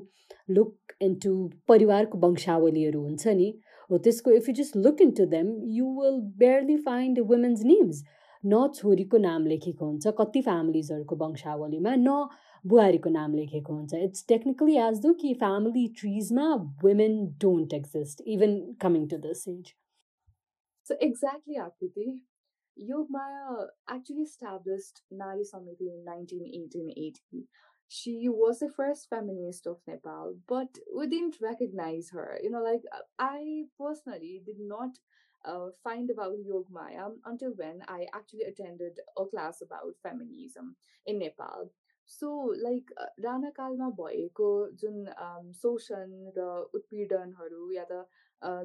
look 0.57 0.95
into 1.07 1.31
परिवारको 1.67 2.17
वंशावलीहरू 2.25 3.01
हुन्छ 3.01 3.27
नि 3.41 3.47
हो 3.91 3.97
त्यसको 4.07 4.31
if 4.39 4.49
you 4.49 4.55
just 4.59 4.75
look 4.87 5.03
into 5.05 5.27
them 5.35 5.53
you 5.77 5.93
will 6.01 6.19
barely 6.43 6.77
find 6.89 7.21
women's 7.31 7.63
names 7.71 8.03
न 8.45 8.67
छोरीको 8.75 9.17
नाम 9.17 9.45
लेखेको 9.47 9.85
हुन्छ 9.85 10.13
कति 10.19 10.41
फ्यामिलीजहरूको 10.49 11.15
वंशावलीमा 11.23 11.95
न 11.99 12.17
बुहारीको 12.73 13.09
नाम 13.09 13.33
लेखेको 13.35 13.73
हुन्छ 13.73 14.03
इट्स 14.09 14.25
टेक्निकली 14.27 14.77
एज 14.89 14.99
दो 15.05 15.13
कि 15.23 15.33
family 15.45 15.87
ट्रिजमा 16.01 16.51
women 16.83 17.17
don't 17.45 17.73
exist 17.79 18.21
even 18.37 18.53
coming 18.85 19.09
to 19.15 19.23
this 19.25 19.47
age 19.55 19.73
So, 20.85 20.95
exactly, 21.01 21.55
Akriti. 21.57 22.21
Yogmaya 22.80 23.66
actually 23.88 24.22
established 24.22 25.02
Nari 25.10 25.44
Samiti 25.44 25.92
in 25.92 26.04
1980. 26.04 27.46
She 27.88 28.28
was 28.28 28.60
the 28.60 28.70
first 28.70 29.08
feminist 29.10 29.66
of 29.66 29.78
Nepal, 29.86 30.36
but 30.48 30.78
we 30.96 31.08
didn't 31.08 31.36
recognize 31.42 32.10
her. 32.10 32.38
You 32.42 32.50
know, 32.50 32.62
like 32.62 32.82
uh, 32.92 33.00
I 33.18 33.64
personally 33.78 34.42
did 34.46 34.60
not 34.60 34.90
uh, 35.44 35.68
find 35.82 36.08
about 36.10 36.34
Yogmaya 36.48 37.10
until 37.24 37.50
when 37.50 37.82
I 37.88 38.06
actually 38.14 38.44
attended 38.48 39.00
a 39.18 39.24
class 39.26 39.60
about 39.60 39.94
feminism 40.02 40.76
in 41.06 41.18
Nepal. 41.18 41.70
So 42.10 42.28
like 42.62 42.90
राणाकालमा 43.24 43.88
भएको 43.98 44.46
जुन 44.82 45.04
शोषण 45.58 46.14
र 46.36 46.46
उत्पीडनहरू 46.74 47.70
या 47.72 47.84
त 47.90 48.02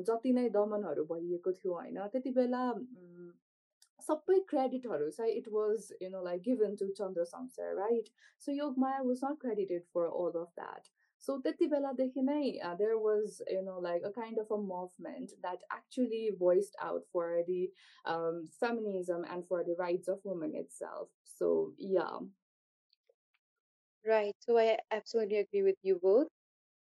जति 0.07 0.31
नै 0.37 0.47
दमनहरू 0.55 1.03
भइएको 1.11 1.51
थियो 1.57 1.73
होइन 1.73 1.99
त्यति 2.13 2.31
बेला 2.37 2.63
सबै 3.99 4.39
क्रेडिटहरू 4.49 5.09
चाहिँ 5.17 5.33
it 5.41 5.47
was 5.53 5.87
you 6.01 6.09
know 6.09 6.23
like 6.25 6.41
given 6.49 6.75
to 6.81 6.87
Chandra 6.99 7.25
Shamsher 7.31 7.73
right 7.79 8.09
so 8.45 8.51
Yogmaya 8.51 9.01
was 9.07 9.23
not 9.23 9.39
credited 9.41 9.83
for 9.97 10.05
all 10.21 10.39
of 10.41 10.53
that 10.61 10.87
so 11.23 11.37
त्यति 11.43 11.67
बेलादेखि 11.67 12.21
नै 12.21 12.41
there 12.81 12.93
was 13.07 13.41
you 13.51 13.61
know 13.67 13.79
like 13.81 14.03
a 14.05 14.09
kind 14.21 14.39
of 14.39 14.53
a 14.53 14.61
movement 14.63 15.35
that 15.45 15.67
actually 15.77 16.23
voiced 16.39 16.79
out 16.87 17.05
for 17.13 17.41
the 17.51 17.61
feminism 18.07 19.25
and 19.35 19.45
for 19.51 19.63
the 19.63 19.75
rights 19.79 20.09
of 20.09 20.25
women 20.25 20.55
itself 20.79 21.37
so 21.37 21.53
yeah 21.91 22.09
Right, 24.05 24.35
so 24.39 24.55
I 24.55 24.77
absolutely 24.91 25.37
agree 25.37 25.63
with 25.63 25.77
you 25.81 25.99
both. 26.01 26.27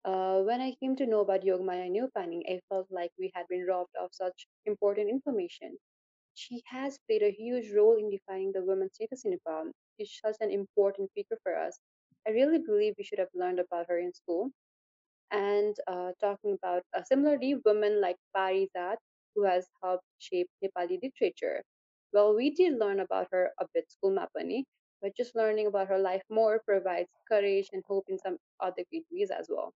Uh, 0.05 0.39
when 0.43 0.61
I 0.61 0.73
came 0.79 0.95
to 0.95 1.05
know 1.05 1.19
about 1.19 1.41
Yogamaya 1.41 1.89
Neupane, 1.91 2.43
I 2.49 2.61
felt 2.69 2.87
like 2.89 3.11
we 3.19 3.29
had 3.35 3.45
been 3.49 3.65
robbed 3.67 3.97
of 4.01 4.09
such 4.13 4.47
important 4.65 5.09
information. 5.09 5.75
She 6.39 6.63
has 6.67 6.98
played 7.08 7.24
a 7.24 7.31
huge 7.31 7.72
role 7.74 7.98
in 7.98 8.10
defining 8.10 8.53
the 8.53 8.63
women's 8.63 8.96
status 8.96 9.25
in 9.25 9.31
Nepal. 9.31 9.72
She's 10.00 10.19
such 10.24 10.38
an 10.41 10.51
important 10.51 11.12
figure 11.13 11.38
for 11.43 11.55
us. 11.55 11.79
I 12.27 12.31
really 12.31 12.60
believe 12.60 12.96
we 12.98 13.03
should 13.03 13.19
have 13.19 13.34
learned 13.36 13.60
about 13.60 13.88
her 13.89 14.00
in 14.00 14.13
school. 14.13 14.51
And 15.31 15.75
uh, 15.88 16.13
talking 16.22 16.53
about 16.53 16.84
uh, 16.96 17.03
similarly, 17.03 17.55
women 17.65 18.00
like 18.01 18.17
Parizat, 18.36 18.98
who 19.36 19.43
has 19.43 19.67
helped 19.81 20.05
shape 20.19 20.50
Nepali 20.63 21.01
literature. 21.01 21.63
Well, 22.13 22.36
we 22.36 22.51
did 22.51 22.77
learn 22.79 23.00
about 23.00 23.27
her 23.31 23.51
a 23.60 23.67
bit 23.74 23.89
school 23.91 24.12
mapani, 24.12 24.65
but 25.01 25.15
just 25.17 25.36
learning 25.36 25.67
about 25.67 25.88
her 25.89 26.00
life 26.00 26.24
more 26.29 26.62
provides 26.65 27.10
courage 27.27 27.69
and 27.74 27.84
hope 27.88 28.05
in 28.10 28.19
some 28.19 28.38
other 28.62 28.84
ways 29.12 29.31
as 29.31 29.48
well. 29.50 29.74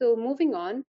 So 0.00 0.16
moving 0.16 0.54
on, 0.54 0.84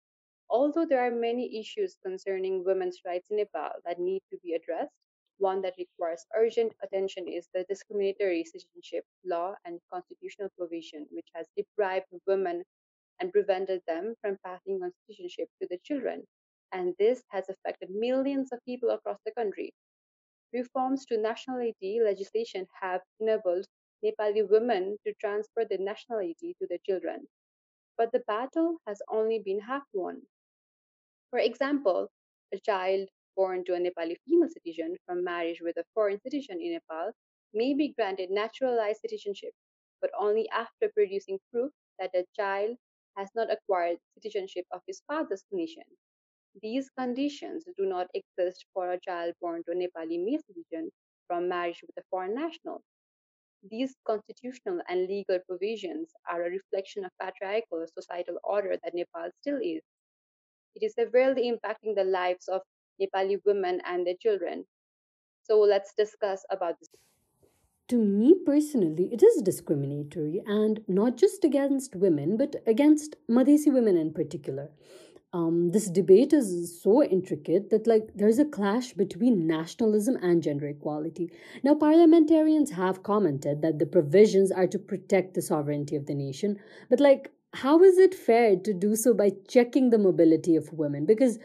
although 0.51 0.87
there 0.87 1.01
are 1.07 1.11
many 1.11 1.59
issues 1.61 1.97
concerning 2.05 2.65
women's 2.65 3.01
rights 3.05 3.31
in 3.31 3.37
Nepal 3.37 3.71
that 3.85 3.99
need 4.01 4.23
to 4.31 4.39
be 4.43 4.55
addressed, 4.55 4.93
one 5.39 5.63
that 5.63 5.77
requires 5.79 6.27
urgent 6.37 6.75
attention 6.83 7.29
is 7.29 7.49
the 7.55 7.65
discriminatory 7.69 8.45
citizenship 8.45 9.05
law 9.25 9.55
and 9.65 9.81
constitutional 9.93 10.49
provision, 10.59 11.07
which 11.11 11.29
has 11.35 11.47
deprived 11.57 12.07
women 12.27 12.65
and 13.21 13.33
prevented 13.33 13.83
them 13.87 14.15
from 14.21 14.39
passing 14.45 14.83
on 14.83 14.93
citizenship 15.07 15.49
to 15.61 15.69
the 15.71 15.79
children. 15.85 16.25
And 16.73 16.95
this 16.99 17.23
has 17.29 17.49
affected 17.49 17.91
millions 17.91 18.53
of 18.53 18.65
people 18.65 18.91
across 18.91 19.19
the 19.25 19.33
country. 19.33 19.73
Reforms 20.53 21.05
to 21.07 21.19
nationality 21.19 22.01
legislation 22.03 22.67
have 22.81 23.03
enabled 23.21 23.67
Nepali 24.05 24.49
women 24.49 24.97
to 25.07 25.15
transfer 25.21 25.65
their 25.65 25.79
nationality 25.79 26.57
to 26.61 26.67
their 26.69 26.79
children. 26.87 27.27
But 27.97 28.13
the 28.13 28.21
battle 28.21 28.79
has 28.87 29.03
only 29.09 29.41
been 29.41 29.61
half 29.61 29.83
won. 29.93 30.23
For 31.31 31.39
example, 31.39 32.11
a 32.53 32.59
child 32.59 33.09
born 33.35 33.65
to 33.65 33.75
a 33.75 33.79
Nepali 33.79 34.19
female 34.27 34.49
citizen 34.51 34.99
from 35.07 35.25
marriage 35.25 35.61
with 35.63 35.79
a 35.79 35.85
foreign 35.95 36.21
citizen 36.21 36.61
in 36.61 36.73
Nepal 36.73 37.13
may 37.55 37.73
be 37.73 37.95
granted 37.95 38.31
naturalized 38.31 39.01
citizenship, 39.01 39.55
but 40.03 40.11
only 40.19 40.49
after 40.51 40.91
producing 40.91 41.41
proof 41.51 41.73
that 41.99 42.13
the 42.13 42.27
child 42.37 42.77
has 43.17 43.31
not 43.35 43.51
acquired 43.51 43.99
citizenship 44.15 44.67
of 44.71 44.83
his 44.87 45.01
father's 45.07 45.45
nation. 45.51 45.85
These 46.61 46.91
conditions 46.91 47.65
do 47.77 47.87
not 47.87 48.11
exist 48.15 48.67
for 48.75 48.93
a 48.93 49.01
child 49.01 49.35
born 49.41 49.65
to 49.65 49.73
a 49.73 49.75
Nepali 49.75 50.23
male 50.23 50.41
citizen 50.47 50.91
from 51.27 51.49
marriage 51.49 51.81
with 51.83 51.97
a 51.97 52.07
foreign 52.11 52.35
national. 52.35 52.83
These 53.63 53.95
constitutional 54.05 54.83
and 54.89 55.07
legal 55.07 55.39
provisions 55.41 56.13
are 56.29 56.45
a 56.45 56.51
reflection 56.51 57.05
of 57.05 57.13
patriarchal 57.21 57.87
societal 57.87 58.39
order 58.45 58.77
that 58.83 58.95
Nepal 58.95 59.31
still 59.41 59.61
is. 59.63 59.83
It 60.81 60.87
is 60.87 60.95
severely 60.95 61.51
impacting 61.51 61.97
the 61.97 62.05
lives 62.05 62.49
of 62.49 62.63
Nepali 63.01 63.41
women 63.45 63.81
and 63.85 64.07
their 64.07 64.15
children. 64.21 64.65
So 65.43 65.59
let's 65.59 65.93
discuss 65.97 66.45
about 66.51 66.79
this. 66.79 66.89
To 67.89 67.97
me 67.97 68.35
personally, 68.45 69.09
it 69.13 69.23
is 69.23 69.43
discriminatory 69.43 70.43
and 70.47 70.81
not 70.87 71.17
just 71.17 71.43
against 71.43 71.97
women, 71.97 72.37
but 72.37 72.57
against 72.67 73.17
Madhesi 73.29 73.73
women 73.73 73.97
in 73.97 74.13
particular. 74.13 74.71
Um, 75.33 75.73
this 75.73 75.91
debate 75.91 76.33
is 76.33 76.81
so 76.83 77.03
intricate 77.03 77.71
that 77.71 77.87
like 77.87 78.11
there's 78.15 78.39
a 78.39 78.45
clash 78.45 78.93
between 78.93 79.47
nationalism 79.47 80.17
and 80.23 80.43
gender 80.43 80.69
equality. 80.69 81.31
Now, 81.63 81.75
parliamentarians 81.75 82.71
have 82.71 83.03
commented 83.03 83.63
that 83.63 83.79
the 83.79 83.87
provisions 83.87 84.53
are 84.53 84.67
to 84.67 84.79
protect 84.79 85.35
the 85.35 85.43
sovereignty 85.43 85.97
of 85.97 86.07
the 86.07 86.15
nation, 86.15 86.59
but 86.89 87.01
like, 87.01 87.31
how 87.55 87.83
is 87.83 87.99
it 87.99 88.15
fair 88.15 88.57
to 88.57 88.75
do 88.75 88.95
so 88.95 89.15
by 89.15 89.31
checking 89.49 89.91
the 89.91 89.99
mobility 89.99 90.57
of 90.57 90.73
women? 90.73 91.07
Because 91.07 91.39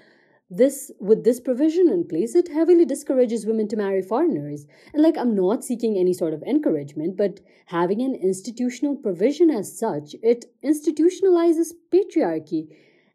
this 0.49 0.91
with 0.99 1.23
this 1.23 1.39
provision 1.39 1.89
in 1.89 2.07
place 2.07 2.35
it 2.35 2.47
heavily 2.49 2.85
discourages 2.85 3.45
women 3.45 3.67
to 3.67 3.77
marry 3.77 4.01
foreigners 4.01 4.67
and 4.93 5.01
like 5.01 5.17
i'm 5.17 5.33
not 5.33 5.63
seeking 5.63 5.97
any 5.97 6.13
sort 6.13 6.33
of 6.33 6.43
encouragement 6.43 7.17
but 7.17 7.39
having 7.67 8.01
an 8.01 8.13
institutional 8.13 8.95
provision 8.95 9.49
as 9.49 9.77
such 9.77 10.15
it 10.21 10.45
institutionalizes 10.63 11.71
patriarchy 11.91 12.67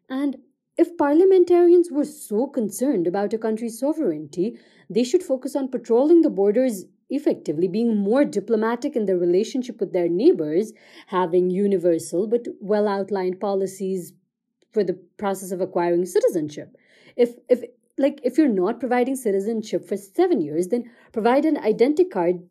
and 0.09 0.37
if 0.77 0.97
parliamentarians 0.97 1.89
were 1.91 2.05
so 2.05 2.47
concerned 2.47 3.07
about 3.07 3.33
a 3.33 3.37
country's 3.37 3.79
sovereignty 3.79 4.57
they 4.89 5.03
should 5.03 5.23
focus 5.23 5.55
on 5.55 5.69
patrolling 5.69 6.21
the 6.21 6.29
borders 6.29 6.85
effectively 7.09 7.67
being 7.67 7.97
more 7.97 8.23
diplomatic 8.23 8.95
in 8.95 9.05
their 9.05 9.17
relationship 9.17 9.79
with 9.79 9.93
their 9.93 10.07
neighbors 10.07 10.73
having 11.07 11.49
universal 11.49 12.27
but 12.27 12.47
well 12.59 12.87
outlined 12.87 13.39
policies 13.39 14.13
for 14.71 14.83
the 14.83 14.99
process 15.17 15.51
of 15.51 15.61
acquiring 15.61 16.05
citizenship. 16.05 16.75
If 17.15 17.35
if 17.49 17.63
like 17.97 18.19
if 18.23 18.37
you're 18.37 18.47
not 18.47 18.79
providing 18.79 19.15
citizenship 19.15 19.87
for 19.87 19.97
7 19.97 20.41
years 20.41 20.67
then 20.67 20.89
provide 21.11 21.45
an 21.45 21.57
identity 21.57 22.05
card 22.05 22.43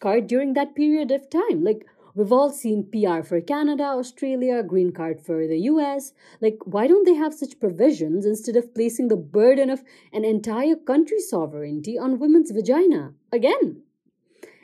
card 0.00 0.26
during 0.26 0.54
that 0.54 0.74
period 0.74 1.10
of 1.10 1.28
time. 1.30 1.62
Like 1.62 1.86
we've 2.14 2.32
all 2.32 2.50
seen 2.50 2.88
PR 2.90 3.22
for 3.22 3.40
Canada, 3.42 3.84
Australia, 3.84 4.62
green 4.62 4.90
card 4.90 5.20
for 5.20 5.46
the 5.46 5.58
US 5.72 6.12
like 6.40 6.58
why 6.64 6.86
don't 6.86 7.04
they 7.04 7.14
have 7.14 7.34
such 7.34 7.60
provisions 7.60 8.24
instead 8.24 8.56
of 8.56 8.74
placing 8.74 9.08
the 9.08 9.16
burden 9.38 9.68
of 9.70 9.84
an 10.12 10.24
entire 10.24 10.76
country's 10.76 11.28
sovereignty 11.28 11.98
on 11.98 12.18
women's 12.18 12.50
vagina? 12.50 13.12
Again 13.30 13.82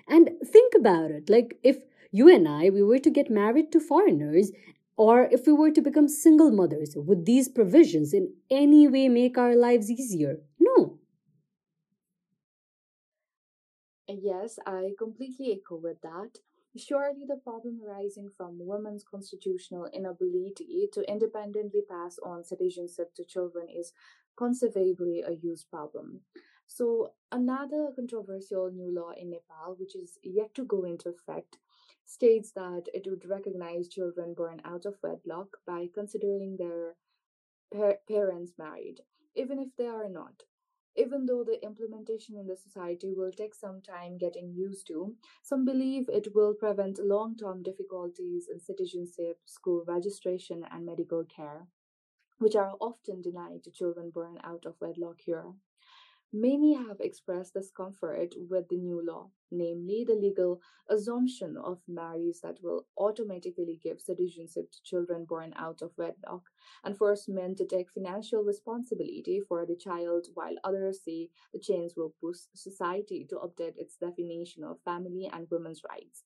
and 0.09 0.31
think 0.45 0.75
about 0.75 1.11
it 1.11 1.29
like 1.31 1.59
if 1.63 1.85
you 2.11 2.29
and 2.29 2.47
I 2.49 2.71
we 2.71 2.83
were 2.83 2.99
to 2.99 3.11
get 3.11 3.31
married 3.31 3.73
to 3.73 3.81
foreigners 3.81 4.53
or 4.97 5.25
if 5.33 5.47
we 5.47 5.53
were 5.53 5.71
to 5.71 5.81
become 5.83 6.07
single 6.09 6.51
mothers, 6.51 6.95
would 6.97 7.25
these 7.25 7.49
provisions 7.49 8.13
in 8.13 8.35
any 8.51 8.87
way 8.89 9.09
make 9.09 9.39
our 9.39 9.57
lives 9.57 9.91
easier? 9.91 10.41
No. 10.61 10.99
Uh, 14.09 14.15
yes, 14.21 14.59
I 14.67 14.95
completely 14.99 15.53
echo 15.53 15.77
with 15.77 16.01
that. 16.03 16.39
Surely 16.77 17.25
the 17.27 17.37
problem 17.37 17.81
arising 17.85 18.31
from 18.37 18.65
women's 18.67 19.05
constitutional 19.05 19.87
inability 19.93 20.89
to 20.93 21.03
independently 21.11 21.83
pass 21.83 22.19
on 22.21 22.45
citizenship 22.45 23.15
to 23.15 23.25
children 23.25 23.69
is 23.69 23.93
conceivably 24.37 25.21
a 25.21 25.33
huge 25.33 25.69
problem. 25.69 26.23
So, 26.75 27.13
another 27.31 27.93
controversial 27.95 28.71
new 28.71 28.91
law 28.91 29.11
in 29.11 29.29
Nepal, 29.29 29.75
which 29.75 29.95
is 29.95 30.19
yet 30.23 30.55
to 30.55 30.65
go 30.65 30.85
into 30.85 31.11
effect, 31.11 31.59
states 32.07 32.51
that 32.53 32.89
it 32.95 33.07
would 33.07 33.27
recognize 33.29 33.89
children 33.89 34.33
born 34.33 34.63
out 34.65 34.87
of 34.87 34.97
wedlock 35.03 35.59
by 35.67 35.91
considering 35.93 36.57
their 36.57 36.97
par- 37.71 38.01
parents 38.09 38.55
married, 38.57 39.03
even 39.35 39.59
if 39.59 39.77
they 39.77 39.87
are 39.87 40.09
not. 40.09 40.45
Even 40.97 41.27
though 41.27 41.45
the 41.45 41.63
implementation 41.63 42.39
in 42.39 42.47
the 42.47 42.57
society 42.57 43.13
will 43.13 43.33
take 43.33 43.55
some 43.55 43.83
time 43.83 44.17
getting 44.17 44.55
used 44.55 44.87
to, 44.87 45.15
some 45.43 45.67
believe 45.67 46.09
it 46.09 46.35
will 46.35 46.55
prevent 46.55 46.99
long 46.99 47.37
term 47.37 47.63
difficulties 47.63 48.49
in 48.51 48.59
citizenship, 48.61 49.41
school 49.45 49.85
registration, 49.87 50.65
and 50.71 50.87
medical 50.87 51.23
care, 51.25 51.67
which 52.39 52.57
are 52.57 52.77
often 52.81 53.21
denied 53.21 53.63
to 53.65 53.71
children 53.71 54.11
born 54.11 54.39
out 54.43 54.65
of 54.65 54.81
wedlock 54.81 55.21
here. 55.21 55.53
Many 56.35 56.73
have 56.75 57.01
expressed 57.01 57.55
discomfort 57.55 58.35
with 58.37 58.69
the 58.69 58.77
new 58.77 59.01
law, 59.01 59.31
namely 59.53 60.03
the 60.05 60.15
legal 60.17 60.61
assumption 60.89 61.57
of 61.57 61.81
marriage 61.87 62.41
that 62.43 62.61
will 62.63 62.87
automatically 62.99 63.79
give 63.81 64.01
citizenship 64.01 64.73
to 64.73 64.83
children 64.83 65.27
born 65.27 65.53
out 65.55 65.81
of 65.81 65.97
wedlock 65.97 66.51
and 66.83 66.99
force 66.99 67.29
men 67.29 67.55
to 67.55 67.65
take 67.67 67.89
financial 67.91 68.43
responsibility 68.43 69.41
for 69.41 69.65
the 69.65 69.77
child, 69.77 70.27
while 70.35 70.57
others 70.65 71.03
say 71.05 71.31
the 71.53 71.59
change 71.61 71.93
will 71.97 72.15
push 72.21 72.39
society 72.55 73.25
to 73.27 73.37
update 73.37 73.77
its 73.77 73.97
definition 73.97 74.65
of 74.65 74.81
family 74.81 75.31
and 75.33 75.49
women's 75.51 75.83
rights. 75.89 76.25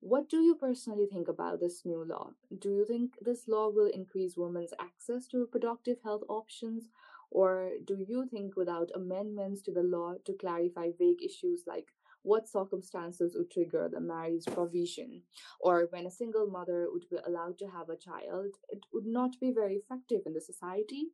What 0.00 0.28
do 0.28 0.40
you 0.40 0.54
personally 0.54 1.06
think 1.06 1.26
about 1.28 1.58
this 1.60 1.84
new 1.84 2.04
law? 2.04 2.34
Do 2.56 2.70
you 2.70 2.84
think 2.84 3.18
this 3.20 3.48
law 3.48 3.70
will 3.70 3.86
increase 3.86 4.36
women's 4.36 4.72
access 4.78 5.26
to 5.28 5.38
reproductive 5.40 6.00
health 6.02 6.22
options? 6.28 6.90
Or 7.34 7.72
do 7.84 7.96
you 7.98 8.26
think 8.30 8.56
without 8.56 8.90
amendments 8.94 9.60
to 9.62 9.72
the 9.72 9.82
law 9.82 10.14
to 10.24 10.32
clarify 10.34 10.90
vague 10.96 11.22
issues 11.22 11.64
like 11.66 11.88
what 12.22 12.48
circumstances 12.48 13.34
would 13.36 13.50
trigger 13.50 13.90
the 13.92 14.00
marriage 14.00 14.46
provision, 14.46 15.20
or 15.60 15.88
when 15.90 16.06
a 16.06 16.10
single 16.10 16.46
mother 16.46 16.86
would 16.90 17.06
be 17.10 17.18
allowed 17.26 17.58
to 17.58 17.66
have 17.66 17.90
a 17.90 17.96
child, 17.96 18.54
it 18.70 18.82
would 18.92 19.04
not 19.04 19.38
be 19.40 19.50
very 19.50 19.74
effective 19.74 20.22
in 20.24 20.32
the 20.32 20.40
society? 20.40 21.08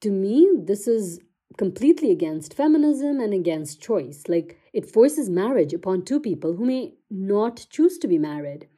To 0.00 0.10
me, 0.10 0.48
this 0.56 0.88
is 0.88 1.20
completely 1.58 2.10
against 2.10 2.54
feminism 2.54 3.20
and 3.20 3.34
against 3.34 3.82
choice. 3.82 4.22
Like, 4.28 4.58
it 4.72 4.90
forces 4.90 5.28
marriage 5.28 5.74
upon 5.74 6.04
two 6.04 6.20
people 6.20 6.54
who 6.54 6.64
may 6.64 6.94
not 7.10 7.66
choose 7.68 7.98
to 7.98 8.08
be 8.08 8.18
married. 8.18 8.68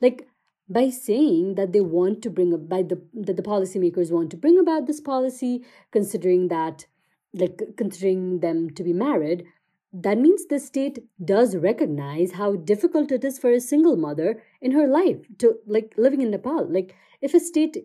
Like, 0.00 0.28
by 0.68 0.88
saying 0.88 1.54
that 1.56 1.72
they 1.72 1.80
want 1.80 2.22
to 2.22 2.30
bring 2.30 2.54
up 2.54 2.68
by 2.68 2.82
the 2.82 3.00
that 3.14 3.36
the 3.36 3.42
policymakers 3.42 4.10
want 4.10 4.30
to 4.30 4.36
bring 4.36 4.58
about 4.58 4.86
this 4.86 5.00
policy 5.00 5.64
considering 5.90 6.48
that 6.48 6.86
like 7.34 7.60
considering 7.76 8.40
them 8.40 8.70
to 8.70 8.84
be 8.84 8.92
married 8.92 9.44
that 9.92 10.18
means 10.18 10.46
the 10.46 10.58
state 10.58 11.00
does 11.22 11.54
recognize 11.54 12.32
how 12.32 12.56
difficult 12.56 13.12
it 13.12 13.24
is 13.24 13.38
for 13.38 13.52
a 13.52 13.60
single 13.60 13.96
mother 13.96 14.42
in 14.60 14.72
her 14.72 14.86
life 14.86 15.18
to 15.38 15.58
like 15.66 15.92
living 15.98 16.22
in 16.22 16.30
nepal. 16.30 16.66
Like 16.66 16.94
if 17.20 17.34
a 17.34 17.40
state 17.40 17.76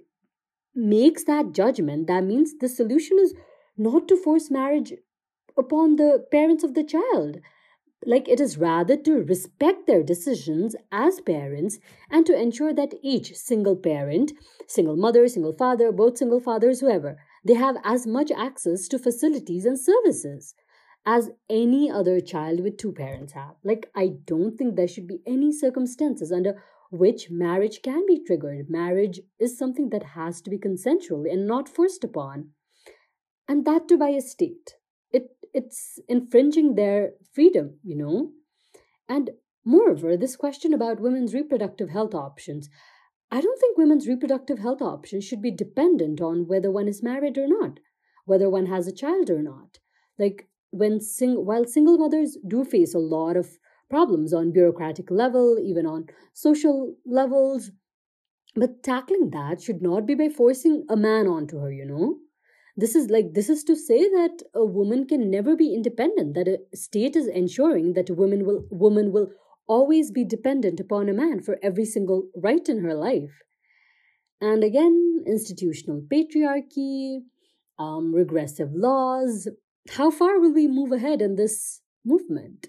makes 0.73 1.23
that 1.25 1.51
judgment 1.51 2.07
that 2.07 2.23
means 2.23 2.53
the 2.59 2.69
solution 2.69 3.17
is 3.19 3.33
not 3.77 4.07
to 4.07 4.15
force 4.15 4.49
marriage 4.49 4.93
upon 5.57 5.97
the 5.97 6.25
parents 6.31 6.63
of 6.63 6.75
the 6.75 6.83
child 6.83 7.37
like 8.05 8.27
it 8.29 8.39
is 8.39 8.57
rather 8.57 8.95
to 8.95 9.23
respect 9.23 9.87
their 9.87 10.03
decisions 10.03 10.75
as 10.91 11.19
parents 11.21 11.79
and 12.09 12.25
to 12.25 12.39
ensure 12.39 12.73
that 12.73 12.93
each 13.01 13.35
single 13.35 13.75
parent 13.75 14.31
single 14.67 14.95
mother 14.95 15.27
single 15.27 15.53
father 15.53 15.91
both 15.91 16.17
single 16.17 16.39
fathers 16.39 16.79
whoever 16.79 17.17
they 17.43 17.53
have 17.53 17.77
as 17.83 18.05
much 18.05 18.31
access 18.31 18.87
to 18.87 18.99
facilities 18.99 19.65
and 19.65 19.79
services 19.79 20.53
as 21.05 21.31
any 21.49 21.89
other 21.89 22.19
child 22.19 22.59
with 22.59 22.77
two 22.77 22.91
parents 22.91 23.33
have. 23.33 23.55
Like 23.63 23.89
i 23.95 24.09
don't 24.25 24.57
think 24.57 24.75
there 24.75 24.87
should 24.87 25.07
be 25.07 25.21
any 25.25 25.51
circumstances 25.51 26.31
under 26.31 26.61
which 26.89 27.29
marriage 27.29 27.81
can 27.81 28.05
be 28.05 28.23
triggered. 28.25 28.69
Marriage 28.69 29.19
is 29.39 29.57
something 29.57 29.89
that 29.89 30.03
has 30.15 30.41
to 30.41 30.49
be 30.49 30.57
consensual 30.57 31.25
and 31.29 31.45
not 31.45 31.67
forced 31.67 32.03
upon 32.03 32.49
and 33.47 33.65
that 33.65 33.87
too 33.87 33.97
by 33.97 34.09
a 34.09 34.21
state 34.21 34.75
it's 35.57 35.99
infringing 36.07 36.75
their 36.75 37.11
freedom 37.33 37.79
you 37.83 37.95
know? 37.95 38.31
And 39.09 39.31
moreover 39.65 40.15
this 40.15 40.35
question 40.35 40.73
about 40.73 41.05
women's 41.05 41.33
reproductive 41.33 41.89
health 41.89 42.13
options 42.15 42.69
i 43.37 43.39
don't 43.41 43.59
think 43.59 43.77
women's 43.77 44.07
reproductive 44.07 44.59
health 44.59 44.81
options 44.81 45.25
should 45.25 45.41
be 45.41 45.51
dependent 45.51 46.21
on 46.21 46.47
whether 46.51 46.71
one 46.71 46.87
is 46.91 47.03
married 47.03 47.37
or 47.37 47.47
not 47.47 47.79
whether 48.27 48.49
one 48.49 48.65
has 48.65 48.87
a 48.87 48.91
child 48.91 49.29
or 49.29 49.41
not. 49.41 49.79
Like 50.19 50.47
when 50.69 50.99
sing 50.99 51.45
while 51.45 51.65
single 51.65 51.97
mothers 51.97 52.37
do 52.45 52.63
face 52.63 52.93
a 52.93 52.99
lot 52.99 53.37
of 53.37 53.57
problems 53.89 54.33
on 54.33 54.51
bureaucratic 54.51 55.09
level 55.09 55.57
even 55.63 55.85
on 55.85 56.07
social 56.33 56.93
levels 57.05 57.71
but 58.53 58.83
tackling 58.83 59.29
that 59.29 59.61
should 59.61 59.81
not 59.81 60.05
be 60.05 60.13
by 60.13 60.27
forcing 60.27 60.83
a 60.89 60.97
man 60.97 61.25
onto 61.25 61.57
her 61.59 61.71
you 61.71 61.85
know 61.85 62.17
this 62.77 62.95
is 62.95 63.09
like 63.09 63.33
this 63.33 63.49
is 63.49 63.63
to 63.63 63.75
say 63.75 64.03
that 64.07 64.43
a 64.53 64.63
woman 64.63 65.07
can 65.07 65.31
never 65.31 65.55
be 65.55 65.73
independent 65.73 66.35
that 66.35 66.47
a 66.47 66.77
state 66.77 67.15
is 67.15 67.27
ensuring 67.27 67.93
that 67.93 68.09
a 68.09 68.13
woman 68.13 68.45
will 68.45 68.65
woman 68.69 69.11
will 69.11 69.31
always 69.67 70.11
be 70.11 70.23
dependent 70.23 70.79
upon 70.79 71.09
a 71.09 71.13
man 71.13 71.41
for 71.41 71.57
every 71.61 71.83
single 71.83 72.29
right 72.35 72.69
in 72.69 72.83
her 72.83 72.93
life. 72.93 73.41
And 74.39 74.63
again 74.63 75.23
institutional 75.25 76.03
patriarchy 76.13 77.21
um, 77.79 78.13
regressive 78.13 78.69
laws 78.73 79.47
how 79.91 80.11
far 80.11 80.39
will 80.39 80.53
we 80.53 80.67
move 80.67 80.91
ahead 80.91 81.21
in 81.21 81.35
this 81.35 81.81
movement? 82.05 82.67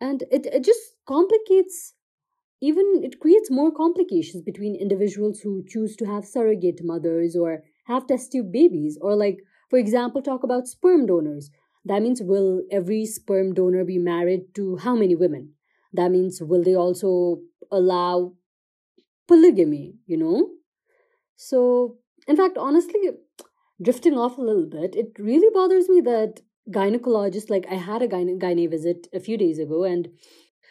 And 0.00 0.22
it, 0.30 0.46
it 0.46 0.64
just 0.64 0.96
complicates 1.06 1.94
even 2.62 3.00
it 3.02 3.20
creates 3.20 3.50
more 3.50 3.72
complications 3.72 4.42
between 4.42 4.76
individuals 4.76 5.40
who 5.40 5.64
choose 5.66 5.96
to 5.96 6.04
have 6.04 6.24
surrogate 6.26 6.80
mothers 6.84 7.34
or 7.34 7.64
have 7.90 8.06
test 8.06 8.32
tube 8.32 8.52
babies 8.52 8.98
or 9.00 9.14
like 9.14 9.38
for 9.68 9.78
example 9.78 10.22
talk 10.22 10.42
about 10.42 10.68
sperm 10.68 11.06
donors. 11.06 11.50
That 11.84 12.02
means 12.02 12.20
will 12.22 12.62
every 12.70 13.06
sperm 13.06 13.54
donor 13.54 13.84
be 13.84 13.98
married 13.98 14.54
to 14.54 14.76
how 14.76 14.94
many 14.94 15.16
women? 15.16 15.54
That 15.92 16.10
means 16.10 16.40
will 16.42 16.62
they 16.62 16.74
also 16.74 17.40
allow 17.70 18.34
polygamy 19.28 19.94
you 20.06 20.16
know? 20.16 20.50
So 21.36 21.98
in 22.28 22.36
fact 22.36 22.58
honestly 22.58 23.00
drifting 23.82 24.16
off 24.16 24.36
a 24.36 24.42
little 24.42 24.66
bit 24.66 24.94
it 24.94 25.12
really 25.18 25.48
bothers 25.54 25.88
me 25.88 26.00
that 26.02 26.40
gynecologists 26.68 27.48
like 27.48 27.66
i 27.70 27.74
had 27.74 28.02
a 28.02 28.06
gyne, 28.06 28.38
gyne 28.38 28.70
visit 28.70 29.06
a 29.14 29.18
few 29.18 29.38
days 29.38 29.58
ago 29.58 29.84
and 29.84 30.10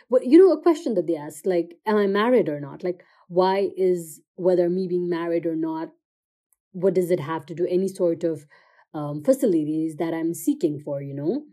well, 0.09 0.23
you 0.23 0.37
know, 0.37 0.51
a 0.51 0.61
question 0.61 0.95
that 0.95 1.07
they 1.07 1.15
asked 1.15 1.45
like, 1.45 1.77
am 1.85 1.95
I 1.95 2.07
married 2.07 2.49
or 2.49 2.59
not? 2.59 2.83
Like, 2.83 3.03
why 3.27 3.69
is 3.77 4.21
whether 4.35 4.69
me 4.69 4.87
being 4.87 5.07
married 5.07 5.45
or 5.45 5.55
not, 5.55 5.89
what 6.71 6.93
does 6.93 7.11
it 7.11 7.19
have 7.19 7.45
to 7.47 7.55
do 7.55 7.67
any 7.69 7.87
sort 7.87 8.23
of 8.23 8.45
um, 8.93 9.23
facilities 9.23 9.95
that 9.97 10.13
I'm 10.13 10.33
seeking 10.33 10.79
for, 10.79 11.01
you 11.01 11.13
know? 11.13 11.43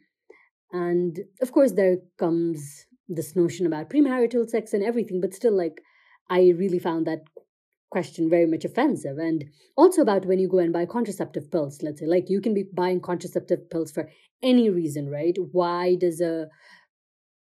And 0.72 1.20
of 1.40 1.52
course, 1.52 1.72
there 1.72 1.98
comes 2.18 2.87
this 3.09 3.37
notion 3.37 3.66
about 3.66 3.90
premarital 3.90 4.48
sex 4.48 4.72
and 4.72 4.83
everything, 4.83 5.20
but 5.20 5.35
still, 5.35 5.57
like, 5.57 5.81
I 6.29 6.52
really 6.57 6.79
found 6.79 7.07
that 7.07 7.20
question 7.90 8.29
very 8.29 8.46
much 8.46 8.64
offensive. 8.64 9.16
And 9.18 9.44
also 9.76 10.02
about 10.02 10.26
when 10.26 10.38
you 10.38 10.48
go 10.48 10.59
and 10.59 10.72
buy 10.72 10.87
contraceptive 10.87 11.50
pills, 11.50 11.83
let's 11.83 12.00
say, 12.00 12.07
like, 12.07 12.29
you 12.29 12.40
can 12.40 12.52
be 12.52 12.64
buying 12.74 13.00
contraceptive 13.00 13.70
pills 13.70 13.92
for 13.92 14.11
any 14.42 14.68
reason, 14.68 15.09
right? 15.09 15.37
Why 15.52 15.94
does 15.94 16.20
a 16.20 16.48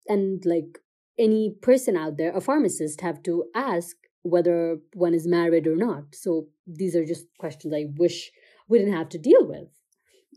and 0.08 0.42
like 0.46 0.80
any 1.20 1.56
person 1.62 1.98
out 1.98 2.18
there, 2.18 2.32
a 2.36 2.42
pharmacist, 2.42 3.02
have 3.02 3.22
to 3.24 3.46
ask 3.54 3.98
whether 4.27 4.79
one 4.95 5.15
is 5.15 5.27
married 5.27 5.67
or 5.67 5.77
not. 5.77 6.15
So 6.15 6.49
these 6.67 6.95
are 6.97 7.05
just 7.05 7.27
questions 7.39 7.75
I 7.75 7.87
wish 7.97 8.31
we 8.69 8.79
didn't 8.79 8.95
have 8.95 9.09
to 9.11 9.19
deal 9.19 9.47
with, 9.47 9.69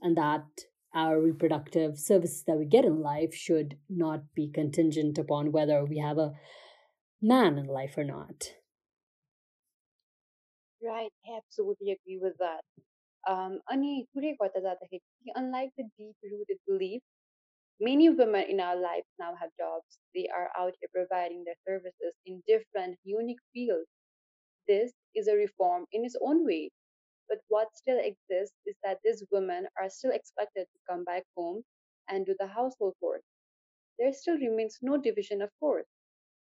and 0.02 0.18
that 0.18 0.46
our 0.94 1.22
reproductive 1.22 1.98
services 2.00 2.44
that 2.48 2.58
we 2.58 2.66
get 2.66 2.86
in 2.86 3.02
life 3.02 3.34
should 3.34 3.78
not 3.90 4.34
be 4.34 4.50
contingent 4.50 5.18
upon 5.18 5.52
whether 5.52 5.84
we 5.86 5.98
have 6.00 6.18
a 6.18 6.34
man 7.22 7.58
in 7.58 7.68
life 7.68 7.98
or 7.98 8.04
not. 8.04 8.54
Right, 10.82 11.12
I 11.28 11.38
absolutely 11.38 11.92
agree 11.92 12.20
with 12.22 12.38
that. 12.40 12.64
Um, 13.28 13.60
अनि 13.74 14.06
कुरै 14.14 14.32
गर्दा 14.42 14.60
जाँदाखेरि 14.66 15.00
unlike 15.36 15.72
the 15.78 15.86
deep-rooted 15.98 16.60
belief, 16.68 17.02
many 17.81 18.11
women 18.11 18.45
in 18.49 18.61
our 18.61 18.77
lives 18.77 19.09
now 19.19 19.35
have 19.37 19.51
jobs. 19.59 19.99
They 20.15 20.29
are 20.29 20.51
out 20.59 20.75
here 20.81 20.91
providing 20.95 21.45
their 21.45 21.57
services 21.67 22.15
in 22.27 22.43
different, 22.47 22.99
unique 23.05 23.41
fields. 23.53 23.89
This 24.69 24.93
is 25.15 25.29
a 25.29 25.35
reform 25.37 25.87
in 25.93 26.05
its 26.05 26.17
own 26.23 26.47
way. 26.47 26.71
But 27.29 27.41
what 27.49 27.77
still 27.77 27.99
exists 27.99 28.57
is 28.67 28.77
that 28.85 29.01
these 29.05 29.25
women 29.31 29.69
are 29.81 29.91
still 29.91 30.13
expected 30.13 30.67
to 30.73 30.81
come 30.89 31.05
back 31.05 31.25
home 31.37 31.65
and 32.09 32.27
do 32.27 32.35
the 32.39 32.47
household 32.47 32.95
work. 33.01 33.23
There 33.99 34.13
still 34.13 34.39
remains 34.39 34.79
no 34.83 34.97
division 34.97 35.43
of 35.43 35.51
work. 35.61 35.87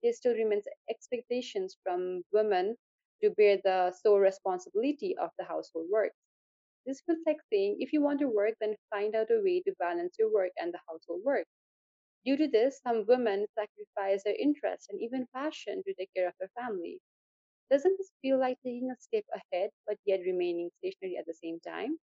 There 0.03 0.13
still 0.13 0.35
remains 0.35 0.67
expectations 0.89 1.77
from 1.83 2.23
women 2.33 2.77
to 3.23 3.31
bear 3.31 3.57
the 3.63 3.91
sole 3.91 4.19
responsibility 4.19 5.17
of 5.17 5.31
the 5.37 5.45
household 5.45 5.87
work. 5.91 6.13
This 6.85 7.01
feels 7.01 7.19
like 7.25 7.37
saying 7.51 7.77
if 7.79 7.93
you 7.93 8.01
want 8.01 8.19
to 8.19 8.27
work, 8.27 8.55
then 8.59 8.75
find 8.89 9.15
out 9.15 9.31
a 9.31 9.41
way 9.43 9.61
to 9.61 9.73
balance 9.79 10.15
your 10.19 10.31
work 10.33 10.51
and 10.57 10.73
the 10.73 10.79
household 10.89 11.21
work. 11.23 11.47
Due 12.25 12.37
to 12.37 12.47
this, 12.47 12.79
some 12.81 13.05
women 13.07 13.45
sacrifice 13.55 14.23
their 14.23 14.35
interest 14.39 14.87
and 14.89 15.01
even 15.01 15.27
passion 15.33 15.83
to 15.83 15.93
take 15.93 16.13
care 16.15 16.27
of 16.27 16.33
their 16.39 16.49
family. 16.55 16.99
Doesn't 17.71 17.97
this 17.97 18.11
feel 18.21 18.39
like 18.39 18.57
taking 18.63 18.91
a 18.91 18.99
step 18.99 19.25
ahead 19.33 19.71
but 19.87 19.97
yet 20.05 20.21
remaining 20.21 20.69
stationary 20.79 21.17
at 21.17 21.25
the 21.25 21.33
same 21.33 21.59
time? 21.59 21.97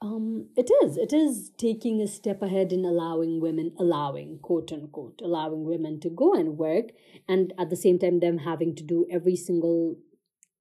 Um, 0.00 0.48
it 0.56 0.70
is. 0.84 0.98
It 0.98 1.12
is 1.14 1.50
taking 1.56 2.02
a 2.02 2.06
step 2.06 2.42
ahead 2.42 2.72
in 2.72 2.84
allowing 2.84 3.40
women, 3.40 3.72
allowing, 3.78 4.38
quote 4.40 4.70
unquote, 4.70 5.22
allowing 5.22 5.64
women 5.64 5.98
to 6.00 6.10
go 6.10 6.34
and 6.34 6.58
work, 6.58 6.92
and 7.26 7.54
at 7.58 7.70
the 7.70 7.76
same 7.76 7.98
time, 7.98 8.20
them 8.20 8.38
having 8.38 8.74
to 8.74 8.82
do 8.82 9.06
every 9.10 9.34
single 9.34 9.96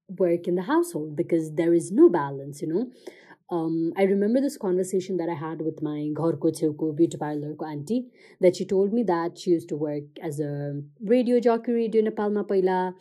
work 0.07 0.47
in 0.47 0.55
the 0.55 0.63
household 0.63 1.15
because 1.15 1.53
there 1.55 1.73
is 1.73 1.91
no 1.91 2.09
balance, 2.09 2.61
you 2.61 2.67
know. 2.67 2.91
Um, 3.49 3.93
I 3.97 4.03
remember 4.03 4.41
this 4.41 4.57
conversation 4.57 5.17
that 5.17 5.29
I 5.29 5.35
had 5.35 5.61
with 5.61 5.81
my 5.81 6.09
Ghorko 6.13 6.51
Cheuko 6.59 6.95
beauty 6.95 7.17
parlor 7.17 7.53
ko 7.53 7.65
auntie 7.65 8.07
that 8.41 8.55
she 8.55 8.65
told 8.65 8.93
me 8.93 9.03
that 9.03 9.37
she 9.37 9.51
used 9.51 9.69
to 9.69 9.75
work 9.75 10.03
as 10.21 10.39
a 10.39 10.81
radio 11.01 11.39
jockey, 11.39 11.73
radio 11.73 12.01
Nepalma 12.01 12.47
paila, 12.47 12.95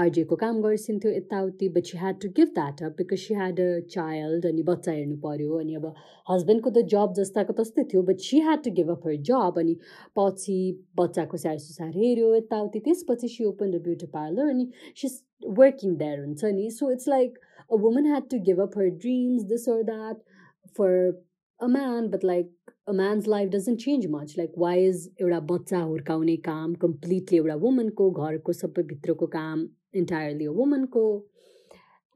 आरजेको 0.00 0.36
काम 0.40 0.60
गर्छिन्थ्यो 0.62 1.10
यताउति 1.12 1.68
but 1.76 1.86
she 1.90 1.98
had 1.98 2.18
to 2.22 2.28
give 2.36 2.48
that 2.56 2.82
up 2.88 2.92
because 2.98 3.18
she 3.20 3.34
had 3.34 3.60
a 3.60 3.68
child 3.94 4.46
अनि 4.46 4.62
बच्चा 4.68 4.92
हेर्नु 4.92 5.16
पऱ्यो 5.24 5.58
अनि 5.60 5.74
अब 5.78 5.86
हस्बेन्डको 6.30 6.70
त 6.70 6.82
जब 6.92 7.14
जस्ताको 7.18 7.56
तस्तै 7.60 7.84
थियो 7.92 8.02
but 8.10 8.26
she 8.26 8.40
had 8.48 8.62
to 8.64 8.72
give 8.76 8.90
up 8.94 9.06
her 9.06 9.16
job 9.30 9.58
अनि 9.62 9.76
पछि 10.20 10.58
बच्चाको 11.00 11.40
स्याहार 11.44 11.58
सुसार 11.64 11.90
हेऱ्यो 12.02 12.34
यताउति 12.34 12.82
त्यसपछि 12.88 13.30
she 13.36 13.44
open 13.52 13.70
the 13.70 13.80
beauty 13.88 14.10
parlour 14.12 14.52
अनि 14.54 14.68
सी 15.02 15.10
वर्किङ 15.62 15.96
देयर 16.04 16.20
हुन्छ 16.24 16.52
नि। 16.58 16.68
So 16.76 16.90
it's 16.92 17.08
like 17.08 17.38
a 17.70 17.80
woman 17.86 18.06
had 18.12 18.28
to 18.30 18.40
give 18.50 18.60
up 18.66 18.78
her 18.78 18.92
dreams 19.06 19.48
this 19.54 19.68
or 19.74 19.82
that 19.90 20.22
for 20.78 20.94
a 21.60 21.66
man 21.78 22.08
but 22.08 22.24
like 22.24 22.54
a 22.88 22.92
man's 23.00 23.26
life 23.28 23.50
doesn't 23.50 23.80
change 23.80 24.06
much 24.10 24.34
likewise 24.58 25.08
एउटा 25.20 25.40
बच्चा 25.50 25.80
हुर्काउने 25.80 26.36
काम 26.46 26.74
completely 26.86 27.38
एउटा 27.38 27.54
वुमनको 27.66 28.10
घरको 28.26 28.52
सबैभित्रको 28.60 29.26
काम 29.34 29.66
entirely 30.01 30.49
a 30.51 30.53
womanको 30.59 31.05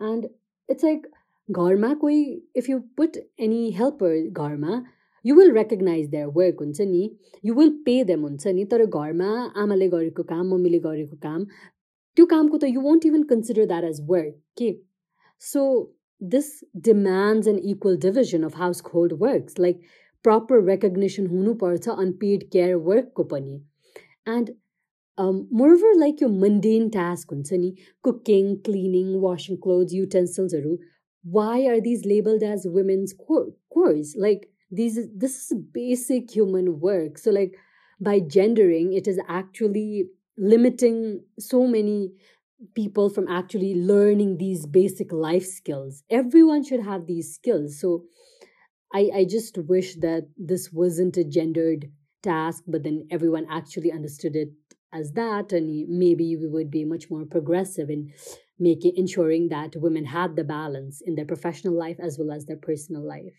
and 0.09 0.27
it's 0.69 0.87
like 0.89 1.07
घरमा 1.51 1.93
कोही 2.03 2.21
if 2.61 2.69
you 2.69 2.79
put 3.01 3.17
any 3.47 3.63
helper 3.79 4.13
घरमा 4.41 4.83
you 5.25 5.35
will 5.35 5.51
recognize 5.59 6.09
their 6.15 6.29
work 6.39 6.63
हुन्छ 6.65 6.87
नि 6.93 7.03
you 7.49 7.57
will 7.59 7.73
pay 7.89 7.99
them 8.11 8.25
हुन्छ 8.29 8.55
नि 8.59 8.65
तर 8.73 8.85
घरमा 8.85 9.31
आमाले 9.63 9.89
गरेको 9.95 10.23
काम 10.33 10.47
मम्मीले 10.53 10.79
गरेको 10.87 11.17
काम 11.27 11.45
त्यो 12.17 12.25
कामको 12.35 12.57
त 12.57 12.73
you 12.75 12.87
won't 12.89 13.07
even 13.11 13.29
consider 13.35 13.69
that 13.73 13.91
as 13.91 14.03
work 14.13 14.35
के 14.61 14.73
so 15.51 15.63
this 16.19 16.63
demands 16.79 17.47
an 17.47 17.59
equal 17.59 17.95
division 17.95 18.43
of 18.43 18.55
household 18.55 19.13
works, 19.19 19.57
like 19.57 19.79
proper 20.23 20.59
recognition 20.59 21.27
hunu 21.29 21.57
parcha 21.57 21.95
unpaid 21.97 22.49
care 22.51 22.79
work 22.79 23.13
ko 23.13 23.23
pani. 23.23 23.61
um, 25.18 25.46
moreover, 25.50 25.92
like 25.96 26.20
your 26.20 26.30
mundane 26.30 26.90
task, 26.90 27.28
unsani, 27.30 27.78
cooking, 28.02 28.60
cleaning, 28.64 29.20
washing 29.20 29.60
clothes, 29.60 29.92
utensils, 29.92 30.54
why 31.24 31.66
are 31.66 31.80
these 31.80 32.04
labeled 32.04 32.42
as 32.42 32.66
women's 32.66 33.14
chores? 33.72 34.16
Like 34.18 34.48
these, 34.70 34.98
this 35.14 35.50
is 35.50 35.58
basic 35.72 36.30
human 36.34 36.80
work. 36.80 37.18
So 37.18 37.30
like 37.30 37.54
by 38.00 38.20
gendering, 38.20 38.92
it 38.92 39.06
is 39.06 39.20
actually 39.28 40.06
limiting 40.36 41.22
so 41.38 41.66
many 41.66 42.10
people 42.74 43.10
from 43.10 43.28
actually 43.28 43.74
learning 43.74 44.38
these 44.38 44.66
basic 44.66 45.12
life 45.12 45.44
skills. 45.46 46.02
Everyone 46.10 46.64
should 46.64 46.80
have 46.82 47.06
these 47.06 47.34
skills. 47.34 47.78
So 47.80 48.04
I, 48.92 49.10
I 49.14 49.24
just 49.24 49.56
wish 49.58 49.96
that 49.96 50.28
this 50.36 50.72
wasn't 50.72 51.16
a 51.16 51.24
gendered 51.24 51.90
task, 52.22 52.64
but 52.66 52.82
then 52.82 53.06
everyone 53.10 53.46
actually 53.50 53.90
understood 53.92 54.36
it 54.36 54.50
as 54.92 55.12
that. 55.12 55.52
And 55.52 55.88
maybe 55.88 56.36
we 56.36 56.46
would 56.48 56.70
be 56.70 56.84
much 56.84 57.10
more 57.10 57.24
progressive 57.24 57.90
in 57.90 58.12
making 58.58 58.96
ensuring 58.96 59.48
that 59.48 59.76
women 59.76 60.06
had 60.06 60.36
the 60.36 60.44
balance 60.44 61.00
in 61.00 61.14
their 61.16 61.26
professional 61.26 61.74
life 61.74 61.98
as 62.00 62.18
well 62.18 62.30
as 62.32 62.46
their 62.46 62.56
personal 62.56 63.02
life. 63.02 63.34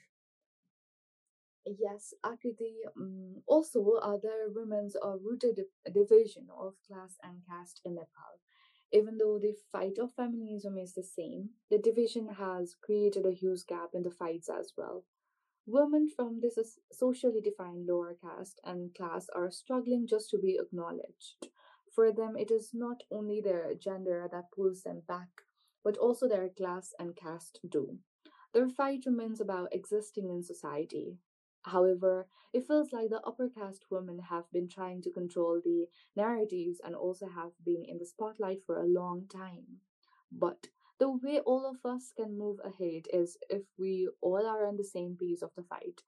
Yes, 1.66 2.14
Akriti. 2.24 2.76
Um, 2.98 3.44
also, 3.48 3.84
uh, 4.02 4.18
there 4.18 4.46
are 4.46 4.50
women's 4.50 4.96
uh, 4.96 5.18
rooted 5.18 5.60
division 5.94 6.48
of 6.58 6.76
class 6.88 7.18
and 7.24 7.42
caste 7.48 7.82
in 7.86 7.96
Nepal. 7.96 8.40
Even 8.94 9.18
though 9.18 9.40
the 9.40 9.56
fight 9.72 9.98
of 9.98 10.14
feminism 10.14 10.78
is 10.78 10.94
the 10.94 11.04
same, 11.04 11.50
the 11.70 11.78
division 11.80 12.28
has 12.30 12.76
created 12.76 13.26
a 13.26 13.32
huge 13.34 13.66
gap 13.66 13.90
in 13.94 14.04
the 14.04 14.12
fights 14.12 14.50
as 14.50 14.74
well. 14.78 15.04
Women 15.66 16.08
from 16.08 16.40
this 16.40 16.80
socially 16.92 17.42
defined 17.42 17.86
lower 17.88 18.14
caste 18.14 18.62
and 18.64 18.96
class 18.96 19.28
are 19.30 19.52
struggling 19.52 20.08
just 20.08 20.30
to 20.30 20.38
be 20.38 20.58
acknowledged. 20.58 21.50
For 21.92 22.14
them, 22.14 22.38
it 22.38 22.50
is 22.50 22.74
not 22.74 23.04
only 23.12 23.42
their 23.42 23.76
gender 23.76 24.28
that 24.32 24.52
pulls 24.52 24.84
them 24.84 25.02
back, 25.02 25.42
but 25.84 25.98
also 25.98 26.28
their 26.30 26.48
class 26.50 26.94
and 26.98 27.16
caste 27.16 27.60
do. 27.68 28.00
Their 28.54 28.70
fight 28.70 29.06
remains 29.06 29.42
about 29.42 29.74
existing 29.74 30.30
in 30.30 30.44
society, 30.44 31.18
However, 31.66 32.28
it 32.52 32.68
feels 32.68 32.92
like 32.92 33.10
the 33.10 33.22
upper 33.26 33.50
caste 33.50 33.90
women 33.90 34.20
have 34.20 34.52
been 34.52 34.68
trying 34.68 35.02
to 35.04 35.12
control 35.12 35.62
the 35.64 35.88
narratives 36.16 36.80
and 36.84 36.94
also 36.96 37.28
have 37.28 37.54
been 37.64 37.84
in 37.86 37.98
the 37.98 38.06
spotlight 38.06 38.64
for 38.66 38.78
a 38.82 38.86
long 38.86 39.28
time. 39.28 39.80
But 40.32 40.68
the 41.00 41.10
way 41.12 41.40
all 41.40 41.66
of 41.66 41.86
us 41.86 42.12
can 42.12 42.38
move 42.38 42.60
ahead 42.64 43.08
is 43.14 43.38
if 43.50 43.66
we 43.78 44.10
all 44.22 44.46
are 44.48 44.66
on 44.66 44.78
the 44.78 44.84
same 44.84 45.18
piece 45.18 45.42
of 45.42 45.54
the 45.56 45.64
fight. 45.64 46.04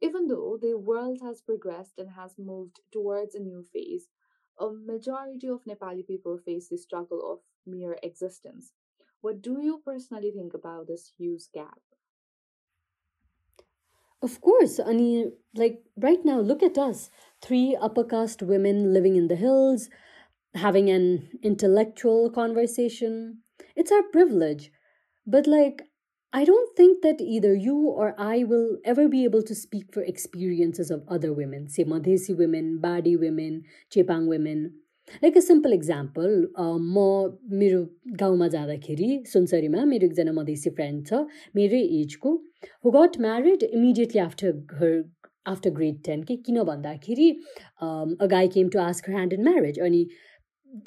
Even 0.00 0.26
though 0.28 0.56
the 0.56 0.78
world 0.78 1.20
has 1.20 1.42
progressed 1.42 1.98
and 1.98 2.10
has 2.12 2.38
moved 2.38 2.80
towards 2.90 3.34
a 3.34 3.40
new 3.40 3.62
phase, 3.62 4.08
a 4.58 4.70
majority 4.72 5.48
of 5.48 5.64
Nepali 5.64 6.06
people 6.06 6.38
face 6.38 6.68
the 6.70 6.78
struggle 6.78 7.30
of 7.32 7.42
mere 7.66 7.98
existence. 8.02 8.72
What 9.20 9.42
do 9.42 9.60
you 9.60 9.80
personally 9.80 10.32
think 10.32 10.54
about 10.54 10.86
this 10.86 11.08
huge 11.08 11.52
gap? 11.52 11.82
Of 14.22 14.40
course, 14.42 14.78
I 14.80 14.92
mean, 14.92 15.32
like 15.54 15.84
right 15.96 16.22
now, 16.24 16.40
look 16.40 16.62
at 16.62 16.76
us 16.78 17.10
three 17.40 17.74
upper 17.76 18.04
caste 18.04 18.42
women 18.42 18.92
living 18.92 19.16
in 19.16 19.28
the 19.28 19.36
hills, 19.36 19.88
having 20.54 20.90
an 20.90 21.38
intellectual 21.42 22.30
conversation 22.30 23.42
It's 23.75 23.91
our 23.91 24.03
privilege. 24.03 24.71
But, 25.27 25.47
like, 25.47 25.83
I 26.33 26.45
don't 26.45 26.75
think 26.75 27.01
that 27.03 27.19
either 27.19 27.53
you 27.53 27.77
or 27.77 28.15
I 28.17 28.43
will 28.43 28.77
ever 28.85 29.07
be 29.07 29.23
able 29.25 29.41
to 29.43 29.55
speak 29.55 29.93
for 29.93 30.01
experiences 30.03 30.89
of 30.89 31.03
other 31.07 31.33
women, 31.33 31.67
say 31.69 31.83
Madhesi 31.83 32.37
women, 32.37 32.79
Badi 32.79 33.17
women, 33.17 33.63
Chepang 33.91 34.27
women. 34.27 34.71
Like 35.23 35.37
a 35.37 35.41
simple 35.41 35.73
example 35.73 36.33
म 36.57 37.05
मेरो 37.59 37.79
गाउँमा 38.19 38.47
जाँदाखेरि 38.55 39.07
सुनसरीमा 39.27 39.83
मेरो 39.85 40.07
एकजना 40.07 40.31
Madhesi 40.31 40.69
friend 40.77 41.07
छ 41.07 41.21
मेरै 41.55 41.81
एजको 41.99 42.33
who 42.85 42.91
gut 42.95 43.17
married 43.25 43.63
immediately 43.69 44.19
after 44.25 44.53
her 44.81 44.93
after 45.45 45.69
grade 45.79 46.01
ten 46.05 46.23
कि 46.29 46.37
किन 46.47 46.63
भन्दाखेरि 46.71 47.29
अ 47.81 48.27
गाई 48.35 48.47
came 48.57 48.69
to 48.75 48.79
ask 48.85 49.09
her 49.09 49.15
hand 49.15 49.33
in 49.39 49.43
marriage 49.49 49.79
अनि 49.89 50.05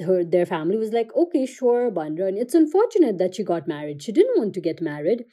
her, 0.06 0.23
their 0.23 0.45
family 0.45 0.78
was 0.78 0.91
like, 0.91 1.15
okay, 1.15 1.45
sure, 1.45 1.91
Bandra. 1.91 2.28
And 2.28 2.38
it's 2.38 2.54
unfortunate 2.54 3.17
that 3.17 3.36
she 3.36 3.43
got 3.43 3.67
married. 3.67 4.02
She 4.02 4.12
didn't 4.12 4.38
want 4.38 4.54
to 4.56 4.62
get 4.62 4.82
married. 4.82 5.25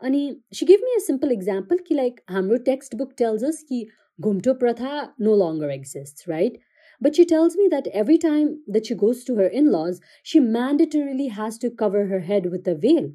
And 0.00 0.14
he, 0.14 0.40
she 0.52 0.66
gave 0.66 0.80
me 0.80 0.88
a 0.96 1.00
simple 1.00 1.30
example. 1.30 1.76
Ki 1.84 1.94
like, 1.94 2.22
Hamro 2.28 2.64
textbook 2.64 3.16
tells 3.16 3.42
us 3.42 3.62
ki 3.68 3.88
Gumto 4.22 4.58
Pratha 4.58 5.12
no 5.18 5.34
longer 5.34 5.68
exists, 5.70 6.26
right? 6.28 6.56
But 7.00 7.16
she 7.16 7.24
tells 7.24 7.56
me 7.56 7.68
that 7.70 7.88
every 7.88 8.18
time 8.18 8.62
that 8.68 8.86
she 8.86 8.94
goes 8.94 9.24
to 9.24 9.34
her 9.36 9.46
in 9.46 9.72
laws, 9.72 10.00
she 10.22 10.40
mandatorily 10.40 11.30
has 11.32 11.58
to 11.58 11.70
cover 11.70 12.06
her 12.06 12.20
head 12.20 12.50
with 12.50 12.66
a 12.68 12.74
veil. 12.74 13.10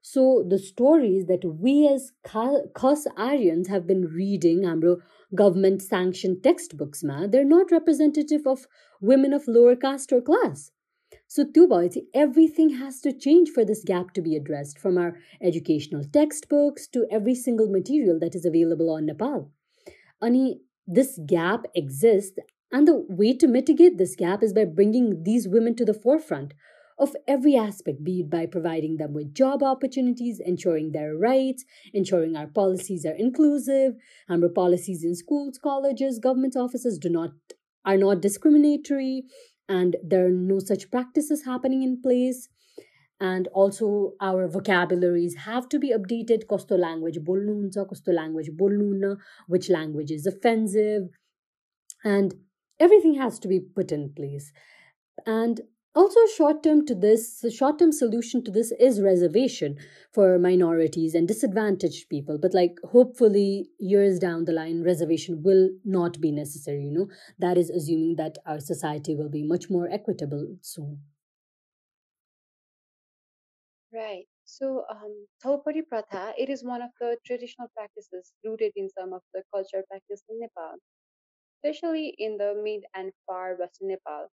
So 0.00 0.44
the 0.48 0.58
stories 0.58 1.26
that 1.26 1.44
we 1.44 1.86
as 1.88 2.12
Khas 2.24 3.06
Aryans 3.16 3.68
have 3.68 3.86
been 3.86 4.06
reading, 4.06 4.64
Amro, 4.64 4.98
government 5.34 5.82
sanctioned 5.82 6.42
textbooks, 6.42 7.04
ma, 7.04 7.26
they're 7.26 7.44
not 7.44 7.70
representative 7.70 8.46
of 8.46 8.66
women 9.00 9.32
of 9.32 9.46
lower 9.46 9.76
caste 9.76 10.12
or 10.12 10.20
class. 10.20 10.70
So, 11.26 11.44
Tuba, 11.44 11.90
everything 12.14 12.70
has 12.70 13.00
to 13.02 13.12
change 13.12 13.50
for 13.50 13.64
this 13.64 13.84
gap 13.84 14.12
to 14.14 14.22
be 14.22 14.34
addressed 14.36 14.78
from 14.78 14.96
our 14.96 15.16
educational 15.42 16.04
textbooks 16.04 16.86
to 16.88 17.06
every 17.10 17.34
single 17.34 17.68
material 17.68 18.18
that 18.20 18.34
is 18.34 18.46
available 18.46 18.90
on 18.90 19.06
Nepal. 19.06 19.50
Ani, 20.22 20.60
this 20.86 21.18
gap 21.26 21.66
exists 21.74 22.38
and 22.72 22.86
the 22.86 23.04
way 23.08 23.34
to 23.34 23.46
mitigate 23.46 23.98
this 23.98 24.16
gap 24.16 24.42
is 24.42 24.52
by 24.52 24.64
bringing 24.64 25.22
these 25.22 25.48
women 25.48 25.74
to 25.76 25.84
the 25.84 25.94
forefront 25.94 26.54
of 26.98 27.14
every 27.26 27.56
aspect, 27.56 28.02
be 28.02 28.20
it 28.20 28.30
by 28.30 28.46
providing 28.46 28.96
them 28.96 29.12
with 29.12 29.34
job 29.34 29.62
opportunities, 29.62 30.40
ensuring 30.44 30.92
their 30.92 31.16
rights, 31.16 31.64
ensuring 31.92 32.36
our 32.36 32.46
policies 32.46 33.06
are 33.06 33.14
inclusive, 33.14 33.94
and 34.28 34.42
our 34.42 34.50
policies 34.50 35.04
in 35.04 35.14
schools, 35.14 35.58
colleges, 35.62 36.18
government 36.18 36.56
offices 36.56 36.98
do 36.98 37.08
not 37.08 37.30
are 37.84 37.96
not 37.96 38.20
discriminatory, 38.20 39.24
and 39.68 39.96
there 40.02 40.26
are 40.26 40.30
no 40.30 40.58
such 40.58 40.90
practices 40.90 41.44
happening 41.44 41.82
in 41.82 42.00
place. 42.02 42.48
And 43.20 43.48
also 43.48 44.12
our 44.20 44.46
vocabularies 44.46 45.34
have 45.44 45.68
to 45.70 45.78
be 45.80 45.92
updated. 45.92 46.46
Kosto 46.46 46.78
language 46.78 47.18
bolnu 47.18 47.68
kosto 47.74 48.14
language 48.14 48.50
bolnu 48.56 49.16
which 49.48 49.68
language 49.68 50.12
is 50.12 50.24
offensive. 50.24 51.08
And 52.04 52.34
everything 52.78 53.14
has 53.14 53.40
to 53.40 53.48
be 53.48 53.58
put 53.58 53.90
in 53.90 54.12
place 54.14 54.52
and 55.26 55.60
also 55.98 56.20
short 56.36 56.62
term 56.62 56.86
to 56.86 56.94
this 56.94 57.44
short 57.58 57.78
term 57.78 57.90
solution 57.92 58.42
to 58.44 58.50
this 58.50 58.70
is 58.88 59.00
reservation 59.00 59.76
for 60.12 60.38
minorities 60.38 61.14
and 61.14 61.26
disadvantaged 61.26 62.08
people. 62.08 62.38
But 62.38 62.54
like 62.54 62.76
hopefully 62.92 63.70
years 63.78 64.18
down 64.20 64.44
the 64.44 64.52
line 64.52 64.82
reservation 64.84 65.42
will 65.42 65.70
not 65.84 66.20
be 66.20 66.30
necessary 66.30 66.84
you 66.84 66.92
know? 66.92 67.08
That 67.38 67.58
is 67.58 67.70
assuming 67.70 68.16
that 68.16 68.38
our 68.46 68.60
society 68.60 69.16
will 69.16 69.28
be 69.28 69.42
much 69.42 69.68
more 69.70 69.88
equitable 69.90 70.56
soon. 70.62 71.00
Right. 73.92 74.26
So 74.44 74.84
um 74.90 75.26
Chhaupadi 75.44 75.82
Pratha, 75.88 76.32
it 76.38 76.48
is 76.48 76.62
one 76.64 76.80
of 76.82 76.90
the 77.00 77.16
traditional 77.26 77.68
practices 77.76 78.32
rooted 78.44 78.72
in 78.76 78.88
some 78.88 79.12
of 79.12 79.22
the 79.34 79.42
cultural 79.52 79.82
practices 79.90 80.22
in 80.28 80.38
Nepal 80.40 80.76
especially 81.58 82.14
in 82.18 82.36
the 82.38 82.54
mid 82.62 82.84
and 82.94 83.12
far 83.26 83.56
western 83.56 83.88
Nepal. 83.88 84.28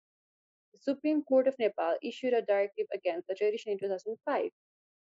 Supreme 0.84 1.24
Court 1.24 1.48
of 1.48 1.58
Nepal 1.60 1.98
issued 2.04 2.34
a 2.34 2.42
directive 2.42 2.88
against 2.94 3.28
the 3.28 3.36
tradition 3.36 3.72
in 3.72 3.80
2005, 3.80 4.52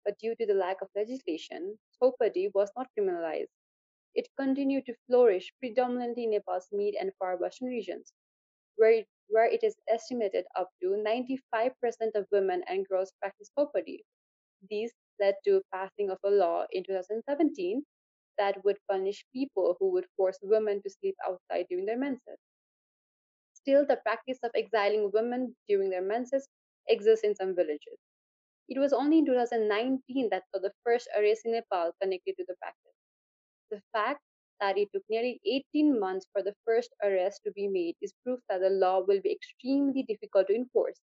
but 0.06 0.17
due 0.20 0.36
to 0.36 0.46
the 0.46 0.54
lack 0.54 0.82
of 0.82 0.89
legislation, 0.96 1.80
Chhaupadi 2.02 2.52
was 2.54 2.72
not 2.78 2.89
criminalized. 2.98 3.50
It 4.15 4.30
continued 4.38 4.86
to 4.86 4.96
flourish 5.08 5.54
predominantly 5.60 6.24
in 6.26 6.32
Nepal's 6.32 6.70
mid 6.72 6.96
and 6.96 7.13
far 7.20 7.38
western 7.38 7.70
regions, 7.70 8.13
where 8.76 8.91
it, 8.91 9.08
where 9.28 9.46
it 9.46 9.63
is 9.63 9.78
estimated 9.88 10.46
up 10.56 10.70
to 10.82 10.96
95% 10.96 12.15
of 12.15 12.28
women 12.32 12.63
and 12.67 12.88
girls 12.88 13.13
practice 13.22 13.52
Chhaupadi. 13.58 14.04
These 14.70 14.94
led 15.20 15.36
to 15.46 15.63
passing 15.74 16.10
of 16.10 16.20
a 16.24 16.30
law 16.30 16.67
in 16.72 16.84
2017 16.84 17.86
that 18.38 18.63
would 18.65 18.78
punish 18.89 19.26
people 19.34 19.78
who 19.80 19.91
would 19.91 20.08
force 20.17 20.39
women 20.41 20.82
to 20.84 20.89
sleep 20.89 21.15
outside 21.26 21.67
during 21.70 21.86
their 21.86 21.98
menses. 21.98 22.39
Still, 23.62 23.86
the 23.86 23.97
practice 23.97 24.39
of 24.43 24.52
exiling 24.56 25.10
women 25.12 25.56
during 25.67 25.89
their 25.89 26.02
menses 26.02 26.47
exists 26.88 27.24
in 27.26 27.36
some 27.36 27.56
villages. 27.56 27.97
It 28.69 28.80
was 28.80 28.93
only 28.93 29.19
in 29.19 29.26
2019 29.26 30.30
that 30.30 30.45
saw 30.50 30.60
the 30.60 30.74
first 30.84 31.08
arrest 31.17 31.45
in 31.45 31.52
Nepal 31.54 31.93
connected 32.02 32.38
to 32.38 32.45
the 32.47 32.56
practice. 32.56 32.95
The 33.71 33.82
fact 33.91 34.21
that 34.60 34.78
it 34.78 34.91
took 34.93 35.04
nearly 35.10 35.41
18 35.45 36.00
months 36.00 36.28
for 36.32 36.43
the 36.43 36.56
first 36.65 36.93
arrest 37.04 37.41
to 37.45 37.52
be 37.52 37.67
made 37.67 37.97
is 38.02 38.13
proof 38.24 38.39
that 38.50 38.60
the 38.62 38.69
law 38.69 39.00
will 39.02 39.21
be 39.21 39.32
extremely 39.32 40.04
difficult 40.04 40.47
to 40.47 40.56
enforce. 40.56 41.02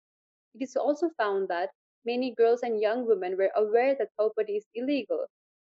It 0.55 0.63
is 0.63 0.77
also 0.77 1.11
found 1.19 1.49
that 1.49 1.73
many 2.05 2.35
girls 2.35 2.63
and 2.63 2.81
young 2.81 3.07
women 3.07 3.37
were 3.37 3.53
aware 3.55 3.95
that 3.97 4.13
Chhaupadi 4.19 4.57
is 4.57 4.67
illegal, 4.75 5.27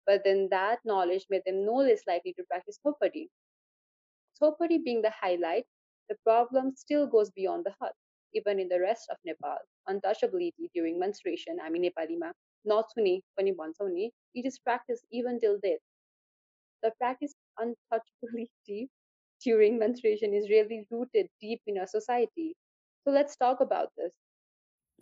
but 0.07 0.25
then 0.25 0.49
that 0.51 0.85
knowledge 0.85 1.27
made 1.31 1.45
them 1.45 1.65
no 1.65 1.77
less 1.77 2.07
likely 2.07 2.35
to 2.35 2.45
practice 2.45 2.79
Chhaupadi. 2.85 3.29
Chhaupadi 4.39 4.77
being 4.85 5.01
the 5.01 5.09
highlight, 5.11 5.67
the 6.13 6.19
problem 6.25 6.75
still 6.77 7.07
goes 7.07 7.31
beyond 7.31 7.65
the 7.65 7.75
hut. 7.81 7.95
Even 8.35 8.59
in 8.59 8.69
the 8.69 8.81
rest 8.81 9.09
of 9.11 9.17
Nepal, 9.25 9.57
untouchability 9.89 10.69
during 10.75 10.99
menstruation, 10.99 11.59
I 11.63 11.71
mean 11.71 11.85
Nepalima, 11.85 12.33
not 12.67 12.87
suni, 12.93 13.21
pani 13.39 13.53
bhaन्छौँ 13.53 14.11
it 14.35 14.47
is 14.47 14.59
practiced 14.59 15.07
even 15.11 15.41
till 15.41 15.59
death. 15.63 15.81
The 16.83 16.93
practice 16.99 17.35
of 17.59 17.69
untouchability 17.69 18.89
during 19.45 19.79
menstruation 19.79 20.35
is 20.35 20.51
really 20.51 20.87
rooted 20.91 21.29
deep 21.41 21.63
in 21.67 21.79
our 21.79 21.87
society. 21.87 22.55
So 23.05 23.11
let's 23.11 23.37
talk 23.37 23.61
about 23.61 23.89
this. 23.97 24.13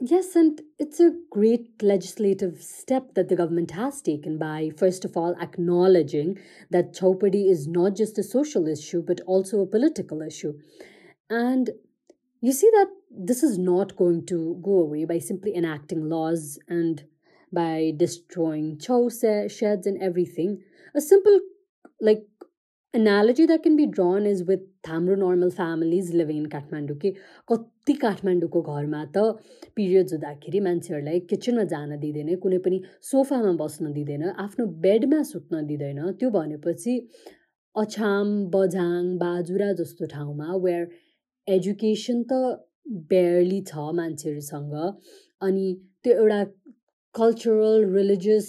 Yes, 0.02 0.34
and 0.34 0.62
it's 0.78 0.98
a 0.98 1.14
great 1.30 1.82
legislative 1.82 2.62
step 2.62 3.14
that 3.14 3.28
the 3.28 3.36
government 3.36 3.72
has 3.72 4.00
taken 4.00 4.38
by, 4.38 4.70
first 4.76 5.04
of 5.04 5.14
all, 5.14 5.36
acknowledging 5.38 6.38
that 6.70 6.94
Chhaupadi 6.94 7.50
is 7.50 7.66
not 7.68 7.96
just 7.96 8.16
a 8.16 8.22
social 8.22 8.66
issue, 8.66 9.02
but 9.02 9.20
also 9.26 9.60
a 9.60 9.66
political 9.66 10.22
issue. 10.22 10.58
And 11.29 11.71
you 12.41 12.51
see 12.51 12.69
that 12.73 12.87
this 13.11 13.43
is 13.43 13.57
not 13.57 13.95
going 13.95 14.25
to 14.27 14.59
go 14.63 14.79
away 14.81 15.05
by 15.05 15.19
simply 15.19 15.55
enacting 15.55 16.09
laws 16.09 16.59
and 16.67 17.03
by 17.51 17.93
destroying 17.97 18.77
chow 18.79 19.09
sheds 19.09 19.87
and 19.87 20.01
everything. 20.01 20.61
A 20.95 21.01
simple, 21.01 21.39
like, 22.01 22.23
analogy 22.93 23.45
that 23.45 23.63
can 23.63 23.75
be 23.75 23.85
drawn 23.85 24.25
is 24.25 24.43
with 24.43 24.61
हाम्रो 24.87 25.15
normal 25.15 25.49
families 25.51 26.11
living 26.15 26.37
in 26.37 26.45
Kathmandu 26.49 26.97
कि 26.97 27.11
कति 27.51 27.93
काठमाडौँको 28.03 28.61
घरमा 28.73 29.03
त 29.15 29.23
periods 29.75 30.13
हुँदाखेरि 30.13 30.59
मान्छेहरूलाई 30.67 31.19
किचनमा 31.31 31.63
जान 31.73 31.97
दिँदैन 32.03 32.35
कुनै 32.43 32.59
पनि 32.67 32.81
सोफामा 33.11 33.53
बस्न 33.61 33.93
दिँदैन 33.97 34.23
आफ्नो 34.45 34.65
बेडमा 34.85 35.21
सुत्न 35.31 35.65
दिँदैन 35.71 36.01
त्यो 36.21 36.29
भनेपछि 36.37 36.93
अछाम 37.75 38.29
बझाङ 38.55 39.11
बाजुरा 39.25 39.71
जस्तो 39.81 40.11
ठाउँमा 40.15 40.49
वेयर 40.67 40.87
एजुकेसन 41.48 42.22
त 42.32 42.38
बेयरली 43.12 43.60
छ 43.70 43.84
मान्छेहरूसँग 43.98 44.74
अनि 45.48 45.66
त्यो 46.04 46.16
एउटा 46.16 46.40
कल्चरल 47.14 47.86
रिलिजियस 47.94 48.48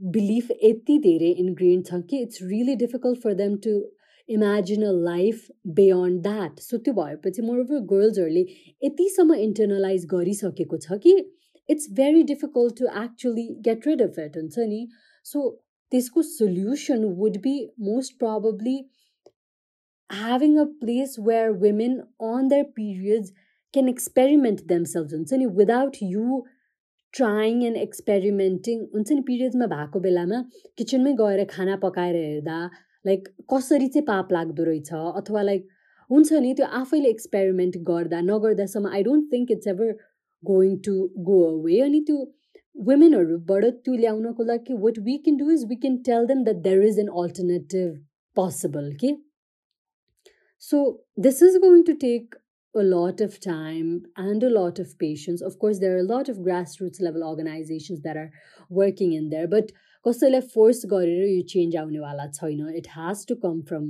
बिलिफ 0.00 0.50
यति 0.62 0.98
धेरै 1.08 1.30
इन्ग्रेन 1.44 1.82
छ 1.90 2.00
कि 2.10 2.22
it's 2.26 2.42
really 2.52 2.74
difficult 2.84 3.22
for 3.24 3.34
them 3.42 3.56
to 3.66 3.74
imagine 4.28 4.82
a 4.84 4.92
life 5.08 5.46
beyond 5.78 6.22
that 6.22 6.60
so 6.66 6.78
त्यो 6.86 6.94
भएपछि 6.94 7.42
मोरओभर 7.48 7.86
गर्ल्सहरूले 7.94 8.44
यतिसम्म 8.86 9.34
इन्टर्नलाइज 9.46 10.06
गरिसकेको 10.14 10.82
छ 10.86 11.00
कि 11.06 11.16
it's 11.68 11.90
very 12.00 12.22
difficult 12.30 12.78
to 12.78 12.86
actually 13.02 13.46
get 13.68 13.86
rid 13.86 14.02
of 14.02 14.18
हुन्छ 14.18 14.58
नि। 14.72 14.86
सो 15.26 15.50
त्यसको 15.92 16.22
solution 16.22 17.02
would 17.16 17.34
be 17.42 17.54
most 17.86 18.18
probably 18.20 18.76
having 20.11 20.57
a 20.57 20.65
place 20.65 21.17
where 21.19 21.53
women 21.53 22.03
on 22.19 22.47
their 22.47 22.65
periods 22.65 23.31
can 23.73 23.87
experiment 23.87 24.67
themselves 24.67 25.13
हुन्छ 25.13 25.33
नि 25.33 25.47
without 25.53 26.01
you 26.03 26.43
trying 27.13 27.63
and 27.65 27.77
experimenting 27.77 28.83
हुन्छ 28.93 29.11
नि 29.11 29.21
पिरियड्समा 29.29 29.67
भएको 29.73 29.99
बेलामा 30.01 30.43
किचनमै 30.77 31.13
गएर 31.21 31.43
खाना 31.51 31.75
पकाएर 31.83 32.15
हेर्दा 32.17 32.59
लाइक 33.05 33.27
कसरी 33.53 33.87
चाहिँ 33.87 34.05
पाप 34.05 34.31
लाग्दो 34.33 34.63
रहेछ 34.63 34.93
अथवा 34.93 35.41
लाइक 35.49 35.67
हुन्छ 36.09 36.33
नि 36.45 36.53
त्यो 36.53 36.65
आफैले 36.79 37.09
एक्सपेरिमेन्ट 37.09 37.77
गर्दा 37.91 38.21
नगर्दासम्म 38.31 38.93
I 38.97 39.03
don't 39.03 39.31
think 39.33 39.51
it's 39.51 39.67
ever 39.67 39.93
going 40.43 40.75
to 40.87 40.97
go 41.29 41.39
away 41.51 41.79
अनि 41.85 42.01
त्यो 42.09 42.25
वुमेनहरूबाट 42.75 43.65
त्यो 43.85 43.95
ल्याउनको 44.01 44.43
लागि 44.49 44.81
what 44.83 44.99
we 45.05 45.17
can 45.23 45.37
do 45.37 45.49
is 45.51 45.65
we 45.69 45.75
can 45.85 45.97
tell 46.09 46.27
them 46.27 46.43
that 46.43 46.61
there 46.67 46.83
is 46.87 46.99
an 46.99 47.07
alternative 47.21 47.95
possible 48.37 48.91
के 49.03 49.15
so, 50.61 51.01
this 51.15 51.41
is 51.41 51.57
going 51.59 51.83
to 51.85 51.95
take 51.95 52.33
a 52.75 52.83
lot 52.83 53.21
of 53.21 53.39
time 53.39 54.03
and 54.15 54.43
a 54.43 54.49
lot 54.49 54.79
of 54.79 54.97
patience. 54.99 55.41
Of 55.41 55.57
course, 55.59 55.79
there 55.79 55.95
are 55.95 55.99
a 55.99 56.03
lot 56.03 56.29
of 56.29 56.37
grassroots 56.37 57.01
level 57.01 57.23
organizations 57.23 58.01
that 58.01 58.17
are 58.17 58.31
working 58.69 59.13
in 59.13 59.29
there, 59.29 59.47
but 59.47 59.71
कसैलाई 60.05 60.41
force 60.53 60.85
गरेर 60.91 61.23
यो 61.27 61.41
change 61.51 61.75
आउनेवाला 61.77 62.25
छैन 62.35 62.75
it 62.75 62.85
has 62.89 63.25
to 63.27 63.35
come 63.45 63.61
from 63.69 63.87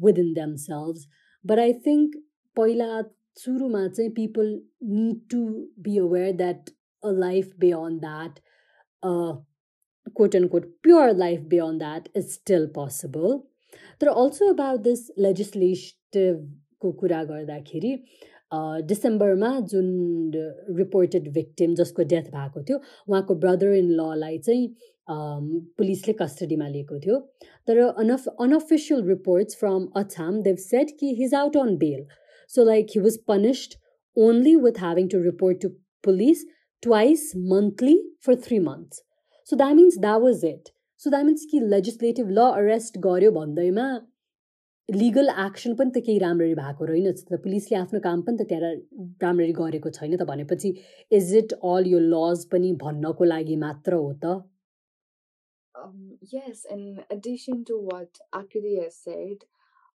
within 0.00 0.32
them 0.34 0.54
selves 0.62 1.06
but 1.44 1.58
I 1.58 1.72
think 1.86 2.16
पहिला 2.56 2.88
सुरुमा 3.36 3.86
चाहिँ 3.86 4.10
people 4.18 4.50
need 4.96 5.20
to 5.30 5.40
be 5.86 5.96
aware 5.98 6.32
that 6.42 6.70
a 7.02 7.12
life 7.20 7.54
beyond 7.60 8.00
that 8.00 8.38
quote 10.12 10.34
unquote 10.34 10.66
pure 10.82 11.12
life 11.14 11.48
beyond 11.48 11.80
that 11.80 12.08
is 12.14 12.34
still 12.34 12.68
possible. 12.68 13.30
There 13.30 13.47
are 14.00 14.14
also 14.22 14.50
about 14.50 14.84
this 14.84 15.10
legislation 15.18 16.32
को 16.82 16.90
कुरा 16.92 17.22
गर्दाखेरि 17.24 17.92
डिसेम्बरमा 18.88 19.50
जुन 19.70 19.86
reported 20.78 21.30
victim 21.32 21.74
जसको 21.74 22.02
death 22.10 22.30
भएको 22.34 22.62
थियो 22.62 22.78
उहाँको 23.08 23.34
ब्रदर 23.44 23.72
इन 23.74 23.88
ललाई 24.00 24.38
चाहिँ 24.38 24.66
पुलिसले 25.78 26.12
कस्टडीमा 26.20 26.68
लिएको 26.68 26.98
थियो 27.06 27.18
तर 27.68 27.80
enough 27.86 28.26
unofficial 28.40 29.02
reports 29.08 29.56
from 29.60 29.86
Achham 30.02 30.42
Dev 30.42 30.56
set 30.66 30.90
कि 31.00 31.14
his 31.20 31.34
out 31.34 31.56
on 31.56 31.76
bail 31.78 32.04
so 32.50 32.64
like 32.64 32.94
he 32.96 33.00
was 33.00 33.18
punished 33.28 33.78
only 34.16 34.54
with 34.66 34.80
having 34.80 35.08
to 35.08 35.22
report 35.22 35.60
to 35.62 35.68
police 36.04 36.44
twice 36.82 37.32
monthly 37.52 37.98
for 38.26 38.34
three 38.46 38.58
months 38.68 39.02
so 39.50 39.56
that 39.56 39.74
means 39.76 39.98
that 39.98 40.22
was 40.22 40.44
it 40.44 40.68
so 41.03 41.09
that 41.09 41.25
means 41.25 41.45
कि 41.51 41.59
legislative 41.73 42.29
law 42.37 42.45
arrest 42.61 42.97
गर्यो 43.07 43.31
भन्दैमा 43.39 43.87
legal 44.89 45.29
action 45.45 45.75
पनि 45.81 45.91
त 45.95 46.01
केही 46.05 46.19
राम्ररी 46.25 46.55
भएको 46.59 46.85
रहेनछ 46.91 47.19
त 47.29 47.39
पुलिसले 47.43 47.77
आफ्नो 47.79 47.99
काम 48.07 48.21
पनि 48.29 48.37
त 48.43 48.47
त्यहाँ 48.51 48.71
राम्ररी 49.25 49.53
गरेको 49.59 49.91
छैन 49.97 50.15
त 50.15 50.27
भनेपछि 50.31 50.71
इज 51.19 51.35
इट 51.41 51.53
अल 51.73 51.87
यो 51.91 51.99
लज 52.15 52.45
पनि 52.55 52.71
भन्नको 52.85 53.29
लागि 53.33 53.55
मात्र 53.65 54.01
हो 54.05 54.13
त 54.25 54.39
Um, 55.75 56.17
yes, 56.29 56.65
in 56.73 56.81
addition 57.15 57.59
to 57.65 57.75
what 57.89 58.17
Akiri 58.37 58.71
has 58.83 58.95
said, 59.03 59.43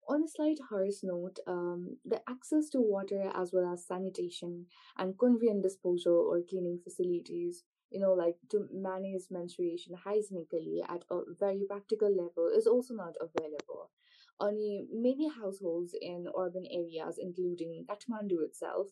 on 0.07 0.21
a 0.23 0.27
slight 0.27 0.59
harsh 0.69 0.99
note, 1.03 1.39
um, 1.53 1.97
the 2.05 2.19
access 2.33 2.69
to 2.75 2.79
water 2.91 3.31
as 3.41 3.51
well 3.53 3.65
as 3.71 3.85
sanitation 3.87 4.53
and 4.97 5.17
convenient 5.23 5.63
disposal 5.63 6.21
or 6.29 6.37
cleaning 6.49 6.79
facilities, 6.83 7.63
you 7.93 7.99
know, 7.99 8.13
like 8.13 8.35
to 8.49 8.67
manage 8.73 9.23
menstruation 9.29 9.93
hygienically 9.93 10.83
at 10.89 11.03
a 11.11 11.19
very 11.39 11.63
practical 11.67 12.09
level, 12.09 12.49
is 12.53 12.67
also 12.67 12.93
not 12.95 13.15
available. 13.21 13.91
Only 14.39 14.87
many 14.91 15.29
households 15.29 15.93
in 16.01 16.27
urban 16.37 16.65
areas, 16.71 17.19
including 17.19 17.85
Kathmandu 17.87 18.43
itself, 18.43 18.87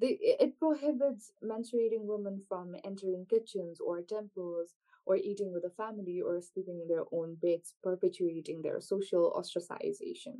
they, 0.00 0.18
it 0.20 0.58
prohibits 0.58 1.32
menstruating 1.44 2.06
women 2.06 2.42
from 2.48 2.74
entering 2.84 3.26
kitchens 3.28 3.80
or 3.80 4.00
temples 4.00 4.74
or 5.04 5.16
eating 5.16 5.52
with 5.52 5.64
a 5.64 5.70
family 5.70 6.20
or 6.24 6.40
sleeping 6.40 6.80
in 6.80 6.88
their 6.88 7.04
own 7.12 7.34
beds, 7.34 7.74
perpetuating 7.82 8.62
their 8.62 8.80
social 8.80 9.32
ostracization. 9.36 10.36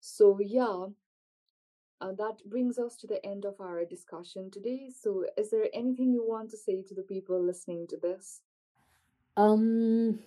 So, 0.00 0.38
yeah, 0.40 0.86
uh, 2.00 2.12
that 2.12 2.48
brings 2.48 2.78
us 2.78 2.96
to 2.96 3.06
the 3.06 3.24
end 3.24 3.44
of 3.44 3.60
our 3.60 3.84
discussion 3.84 4.50
today. 4.50 4.90
So, 4.90 5.24
is 5.36 5.50
there 5.50 5.66
anything 5.72 6.12
you 6.12 6.24
want 6.26 6.50
to 6.50 6.56
say 6.56 6.82
to 6.82 6.94
the 6.94 7.02
people 7.02 7.42
listening 7.42 7.86
to 7.88 7.96
this? 7.96 8.40
Um, 9.36 10.20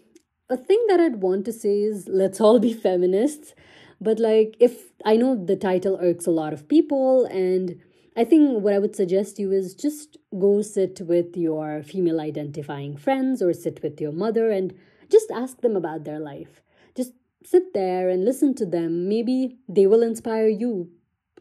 a 0.50 0.58
thing 0.58 0.86
that 0.90 1.00
I'd 1.00 1.22
want 1.22 1.46
to 1.46 1.54
say 1.54 1.80
is 1.82 2.08
let's 2.08 2.42
all 2.42 2.60
be 2.60 2.74
feminists. 2.74 3.54
But 4.00 4.20
like 4.20 4.56
if 4.60 4.92
I 5.06 5.16
know 5.16 5.36
the 5.36 5.56
title 5.56 5.98
irks 6.02 6.26
a 6.26 6.32
lot 6.32 6.54
of 6.54 6.68
people 6.68 7.26
and 7.26 7.80
I 8.18 8.26
think 8.26 8.62
what 8.64 8.74
I 8.74 8.80
would 8.80 8.96
suggest 8.96 9.40
you 9.40 9.52
is 9.52 9.76
just 9.76 10.18
go 10.38 10.62
sit 10.62 11.00
with 11.02 11.38
your 11.38 11.84
female 11.84 12.20
identifying 12.20 12.98
friends 12.98 13.42
or 13.42 13.54
sit 13.54 13.82
with 13.84 14.02
your 14.02 14.12
mother 14.12 14.50
and 14.50 14.74
just 15.10 15.32
ask 15.32 15.62
them 15.62 15.76
about 15.76 16.04
their 16.04 16.20
life. 16.20 16.62
Just 16.96 17.14
sit 17.44 17.74
there 17.74 18.10
and 18.10 18.26
listen 18.26 18.56
to 18.56 18.66
them. 18.66 19.08
Maybe 19.08 19.58
they 19.70 19.86
will 19.86 20.02
inspire 20.02 20.48
you 20.48 20.90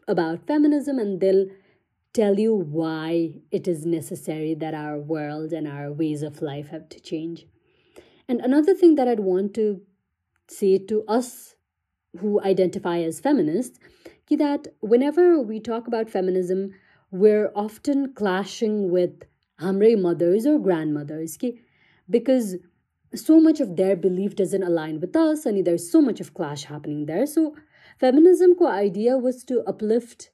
about 0.07 0.45
feminism 0.47 0.99
and 0.99 1.19
they'll 1.19 1.47
tell 2.13 2.39
you 2.39 2.53
why 2.53 3.41
it 3.51 3.67
is 3.67 3.85
necessary 3.85 4.53
that 4.55 4.73
our 4.73 4.99
world 4.99 5.53
and 5.53 5.67
our 5.67 5.91
ways 5.91 6.23
of 6.23 6.41
life 6.41 6.69
have 6.69 6.89
to 6.89 6.99
change. 6.99 7.45
And 8.27 8.41
another 8.41 8.73
thing 8.75 8.95
that 8.95 9.07
I'd 9.07 9.19
want 9.19 9.53
to 9.55 9.81
say 10.47 10.77
to 10.77 11.03
us 11.07 11.55
who 12.19 12.41
identify 12.41 12.99
as 12.99 13.19
feminists 13.19 13.79
is 14.29 14.37
that 14.37 14.67
whenever 14.79 15.41
we 15.41 15.59
talk 15.59 15.87
about 15.87 16.09
feminism, 16.09 16.73
we're 17.11 17.51
often 17.55 18.13
clashing 18.13 18.91
with 18.91 19.23
Hamre 19.59 20.01
mothers 20.01 20.45
or 20.45 20.57
grandmothers 20.59 21.37
because 22.09 22.55
so 23.13 23.39
much 23.39 23.59
of 23.59 23.75
their 23.75 23.95
belief 23.95 24.35
doesn't 24.35 24.63
align 24.63 24.99
with 25.01 25.15
us 25.15 25.45
and 25.45 25.65
there's 25.65 25.91
so 25.91 26.01
much 26.01 26.19
of 26.21 26.33
clash 26.33 26.63
happening 26.63 27.05
there. 27.05 27.25
So 27.25 27.55
feminism 27.98 28.54
ko 28.54 28.66
idea 28.66 29.16
was 29.16 29.44
to 29.44 29.62
uplift 29.74 30.30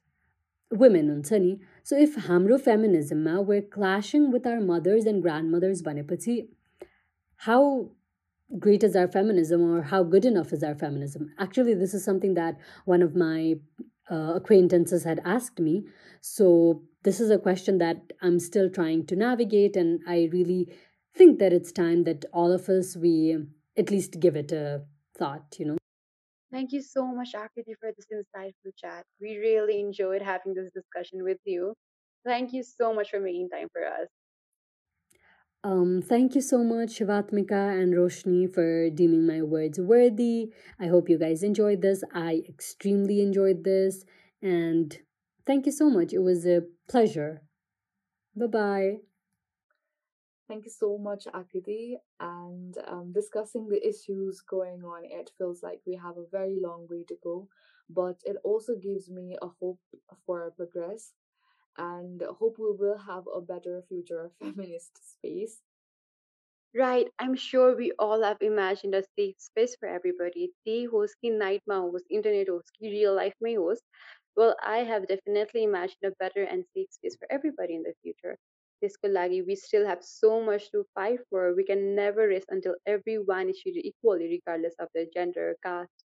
women 0.71 1.09
हुन्छ 1.09 1.59
So 1.83 1.97
if 1.97 2.15
हाम्रो 2.27 2.59
feminism 2.59 3.25
we're 3.47 3.61
clashing 3.61 4.31
with 4.31 4.45
our 4.47 4.61
mothers 4.61 5.05
and 5.05 5.21
grandmothers 5.21 5.81
भनेपछि 5.81 6.47
how 7.37 7.91
great 8.59 8.83
is 8.83 8.95
our 8.95 9.07
feminism 9.07 9.61
or 9.61 9.81
how 9.81 10.03
good 10.03 10.25
enough 10.25 10.53
is 10.53 10.63
our 10.63 10.75
feminism? 10.75 11.31
Actually, 11.39 11.73
this 11.73 11.93
is 11.93 12.03
something 12.03 12.33
that 12.35 12.57
one 12.85 13.01
of 13.01 13.15
my 13.15 13.55
uh, 14.11 14.33
acquaintances 14.35 15.03
had 15.03 15.21
asked 15.25 15.59
me. 15.59 15.85
So, 16.21 16.83
this 17.03 17.19
is 17.19 17.29
a 17.29 17.37
question 17.37 17.79
that 17.79 18.13
I'm 18.21 18.39
still 18.39 18.69
trying 18.69 19.05
to 19.07 19.15
navigate, 19.15 19.75
and 19.75 19.99
I 20.07 20.29
really 20.31 20.73
think 21.13 21.39
that 21.39 21.51
it's 21.51 21.71
time 21.71 22.05
that 22.05 22.25
all 22.31 22.51
of 22.51 22.69
us 22.69 22.95
we 22.95 23.37
at 23.77 23.91
least 23.91 24.19
give 24.19 24.35
it 24.35 24.51
a 24.51 24.83
thought, 25.17 25.55
you 25.59 25.65
know. 25.65 25.77
Thank 26.52 26.72
you 26.72 26.82
so 26.82 27.06
much, 27.06 27.32
Akriti, 27.34 27.74
for 27.80 27.92
this 27.96 28.06
insightful 28.12 28.72
chat. 28.76 29.04
We 29.20 29.36
really 29.38 29.80
enjoyed 29.80 30.22
having 30.22 30.54
this 30.54 30.70
discussion 30.72 31.22
with 31.24 31.38
you. 31.44 31.74
Thank 32.24 32.52
you 32.52 32.62
so 32.62 32.92
much 32.94 33.10
for 33.10 33.20
making 33.20 33.50
time 33.50 33.68
for 33.72 33.86
us. 33.86 34.08
Um, 35.64 36.00
thank 36.02 36.34
you 36.34 36.40
so 36.40 36.62
much, 36.62 36.98
Shivatmika 36.98 37.80
and 37.82 37.92
Roshni, 37.94 38.52
for 38.52 38.90
deeming 38.90 39.26
my 39.26 39.42
words 39.42 39.78
worthy. 39.80 40.52
I 40.80 40.86
hope 40.86 41.08
you 41.08 41.18
guys 41.18 41.42
enjoyed 41.42 41.82
this. 41.82 42.02
I 42.12 42.42
extremely 42.48 43.20
enjoyed 43.20 43.64
this. 43.64 44.04
And 44.40 44.96
thank 45.46 45.66
you 45.66 45.72
so 45.72 45.90
much. 45.90 46.12
It 46.12 46.20
was 46.20 46.46
a 46.46 46.62
pleasure. 46.88 47.42
Bye 48.36 48.46
bye. 48.46 48.96
Thank 50.48 50.64
you 50.64 50.70
so 50.70 50.98
much, 50.98 51.26
Akriti. 51.26 51.98
And 52.18 52.76
um, 52.88 53.12
discussing 53.12 53.68
the 53.68 53.86
issues 53.86 54.40
going 54.40 54.82
on, 54.84 55.04
it 55.04 55.30
feels 55.38 55.62
like 55.62 55.80
we 55.86 55.94
have 55.96 56.16
a 56.18 56.26
very 56.26 56.58
long 56.60 56.88
way 56.88 57.04
to 57.08 57.16
go, 57.22 57.48
but 57.88 58.20
it 58.24 58.36
also 58.42 58.74
gives 58.76 59.10
me 59.10 59.36
a 59.40 59.48
hope 59.60 59.80
for 60.26 60.50
progress 60.50 61.12
and 61.78 62.22
hope 62.38 62.56
we 62.58 62.72
will 62.72 62.98
have 62.98 63.24
a 63.34 63.40
better 63.40 63.82
future 63.88 64.30
feminist 64.40 64.98
space. 65.12 65.62
Right, 66.74 67.12
I'm 67.18 67.34
sure 67.34 67.76
we 67.76 67.92
all 67.98 68.22
have 68.22 68.40
imagined 68.40 68.94
a 68.94 69.04
safe 69.18 69.36
space 69.38 69.76
for 69.76 69.86
everybody. 69.86 70.54
Day 70.64 70.86
host 70.86 71.16
ki 71.20 71.30
night 71.30 71.62
host, 71.68 72.06
internet 72.10 72.48
host 72.48 72.72
real 72.80 73.14
life 73.14 73.34
may 73.40 73.54
host. 73.56 73.82
Well, 74.36 74.56
I 74.62 74.78
have 74.84 75.06
definitely 75.08 75.64
imagined 75.64 76.04
a 76.04 76.12
better 76.12 76.42
and 76.44 76.64
safe 76.74 76.90
space 76.92 77.16
for 77.16 77.30
everybody 77.30 77.74
in 77.74 77.82
the 77.82 77.94
future. 78.02 78.38
This 78.82 78.96
lagi, 79.04 79.46
we 79.46 79.54
still 79.54 79.86
have 79.86 80.02
so 80.02 80.40
much 80.42 80.70
to 80.72 80.84
fight 80.94 81.20
for. 81.30 81.54
We 81.54 81.64
can 81.64 81.94
never 81.94 82.28
rest 82.28 82.46
until 82.50 82.74
everyone 82.86 83.48
is 83.50 83.60
treated 83.62 83.86
equally, 83.86 84.28
regardless 84.28 84.74
of 84.80 84.88
their 84.94 85.06
gender, 85.06 85.56
caste, 85.62 86.04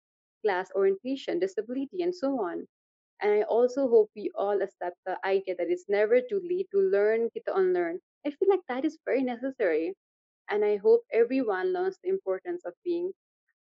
class, 0.44 0.70
orientation, 0.74 1.38
disability, 1.38 2.02
and 2.02 2.14
so 2.14 2.40
on. 2.40 2.66
And 3.20 3.32
I 3.32 3.42
also 3.42 3.88
hope 3.88 4.10
we 4.16 4.30
all 4.34 4.62
accept 4.62 4.96
the 5.06 5.18
idea 5.24 5.54
that 5.56 5.70
it's 5.70 5.88
never 5.88 6.20
too 6.20 6.40
late 6.42 6.68
to 6.72 6.80
learn, 6.80 7.28
get 7.34 7.44
to 7.46 7.54
unlearn. 7.56 8.00
I 8.26 8.30
feel 8.30 8.48
like 8.48 8.66
that 8.68 8.84
is 8.84 8.98
very 9.04 9.22
necessary. 9.22 9.94
And 10.50 10.64
I 10.64 10.76
hope 10.76 11.02
everyone 11.12 11.72
learns 11.72 11.98
the 12.02 12.10
importance 12.10 12.64
of 12.64 12.74
being 12.84 13.12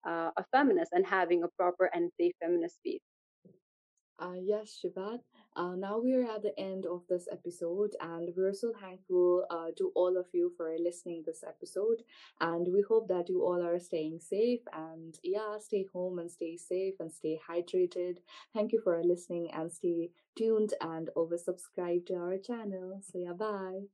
uh, 0.07 0.31
a 0.37 0.45
feminist 0.53 0.93
and 0.93 1.07
having 1.07 1.43
a 1.45 1.49
proper 1.59 1.87
and 1.87 2.13
safe 2.19 2.35
feminist 2.41 2.77
space. 2.77 3.03
Uh, 4.19 4.35
yes, 4.43 4.79
Shivat. 4.83 5.21
Uh, 5.57 5.75
now 5.77 5.99
we 5.99 6.15
are 6.15 6.25
at 6.31 6.43
the 6.43 6.59
end 6.59 6.87
of 6.87 7.03
this 7.09 7.29
episode, 7.31 7.95
and 8.01 8.31
we're 8.37 8.53
so 8.55 8.73
thankful 8.81 9.45
uh, 9.51 9.71
to 9.77 9.91
all 9.95 10.17
of 10.17 10.27
you 10.33 10.53
for 10.57 10.75
listening 10.79 11.23
this 11.27 11.43
episode. 11.47 12.03
And 12.41 12.67
we 12.73 12.83
hope 12.89 13.09
that 13.09 13.29
you 13.29 13.43
all 13.45 13.63
are 13.63 13.79
staying 13.79 14.21
safe 14.21 14.61
and 14.73 15.19
yeah, 15.23 15.59
stay 15.59 15.87
home 15.93 16.19
and 16.19 16.31
stay 16.31 16.57
safe 16.57 16.95
and 17.01 17.13
stay 17.13 17.39
hydrated. 17.49 18.19
Thank 18.55 18.73
you 18.73 18.81
for 18.83 19.03
listening 19.05 19.51
and 19.53 19.71
stay 19.71 20.11
tuned 20.37 20.73
and 20.81 21.11
over 21.15 21.37
subscribe 21.37 22.07
to 22.07 22.15
our 22.15 22.39
channel. 22.39 23.01
So 23.03 23.19
yeah, 23.19 23.33
bye. 23.35 23.87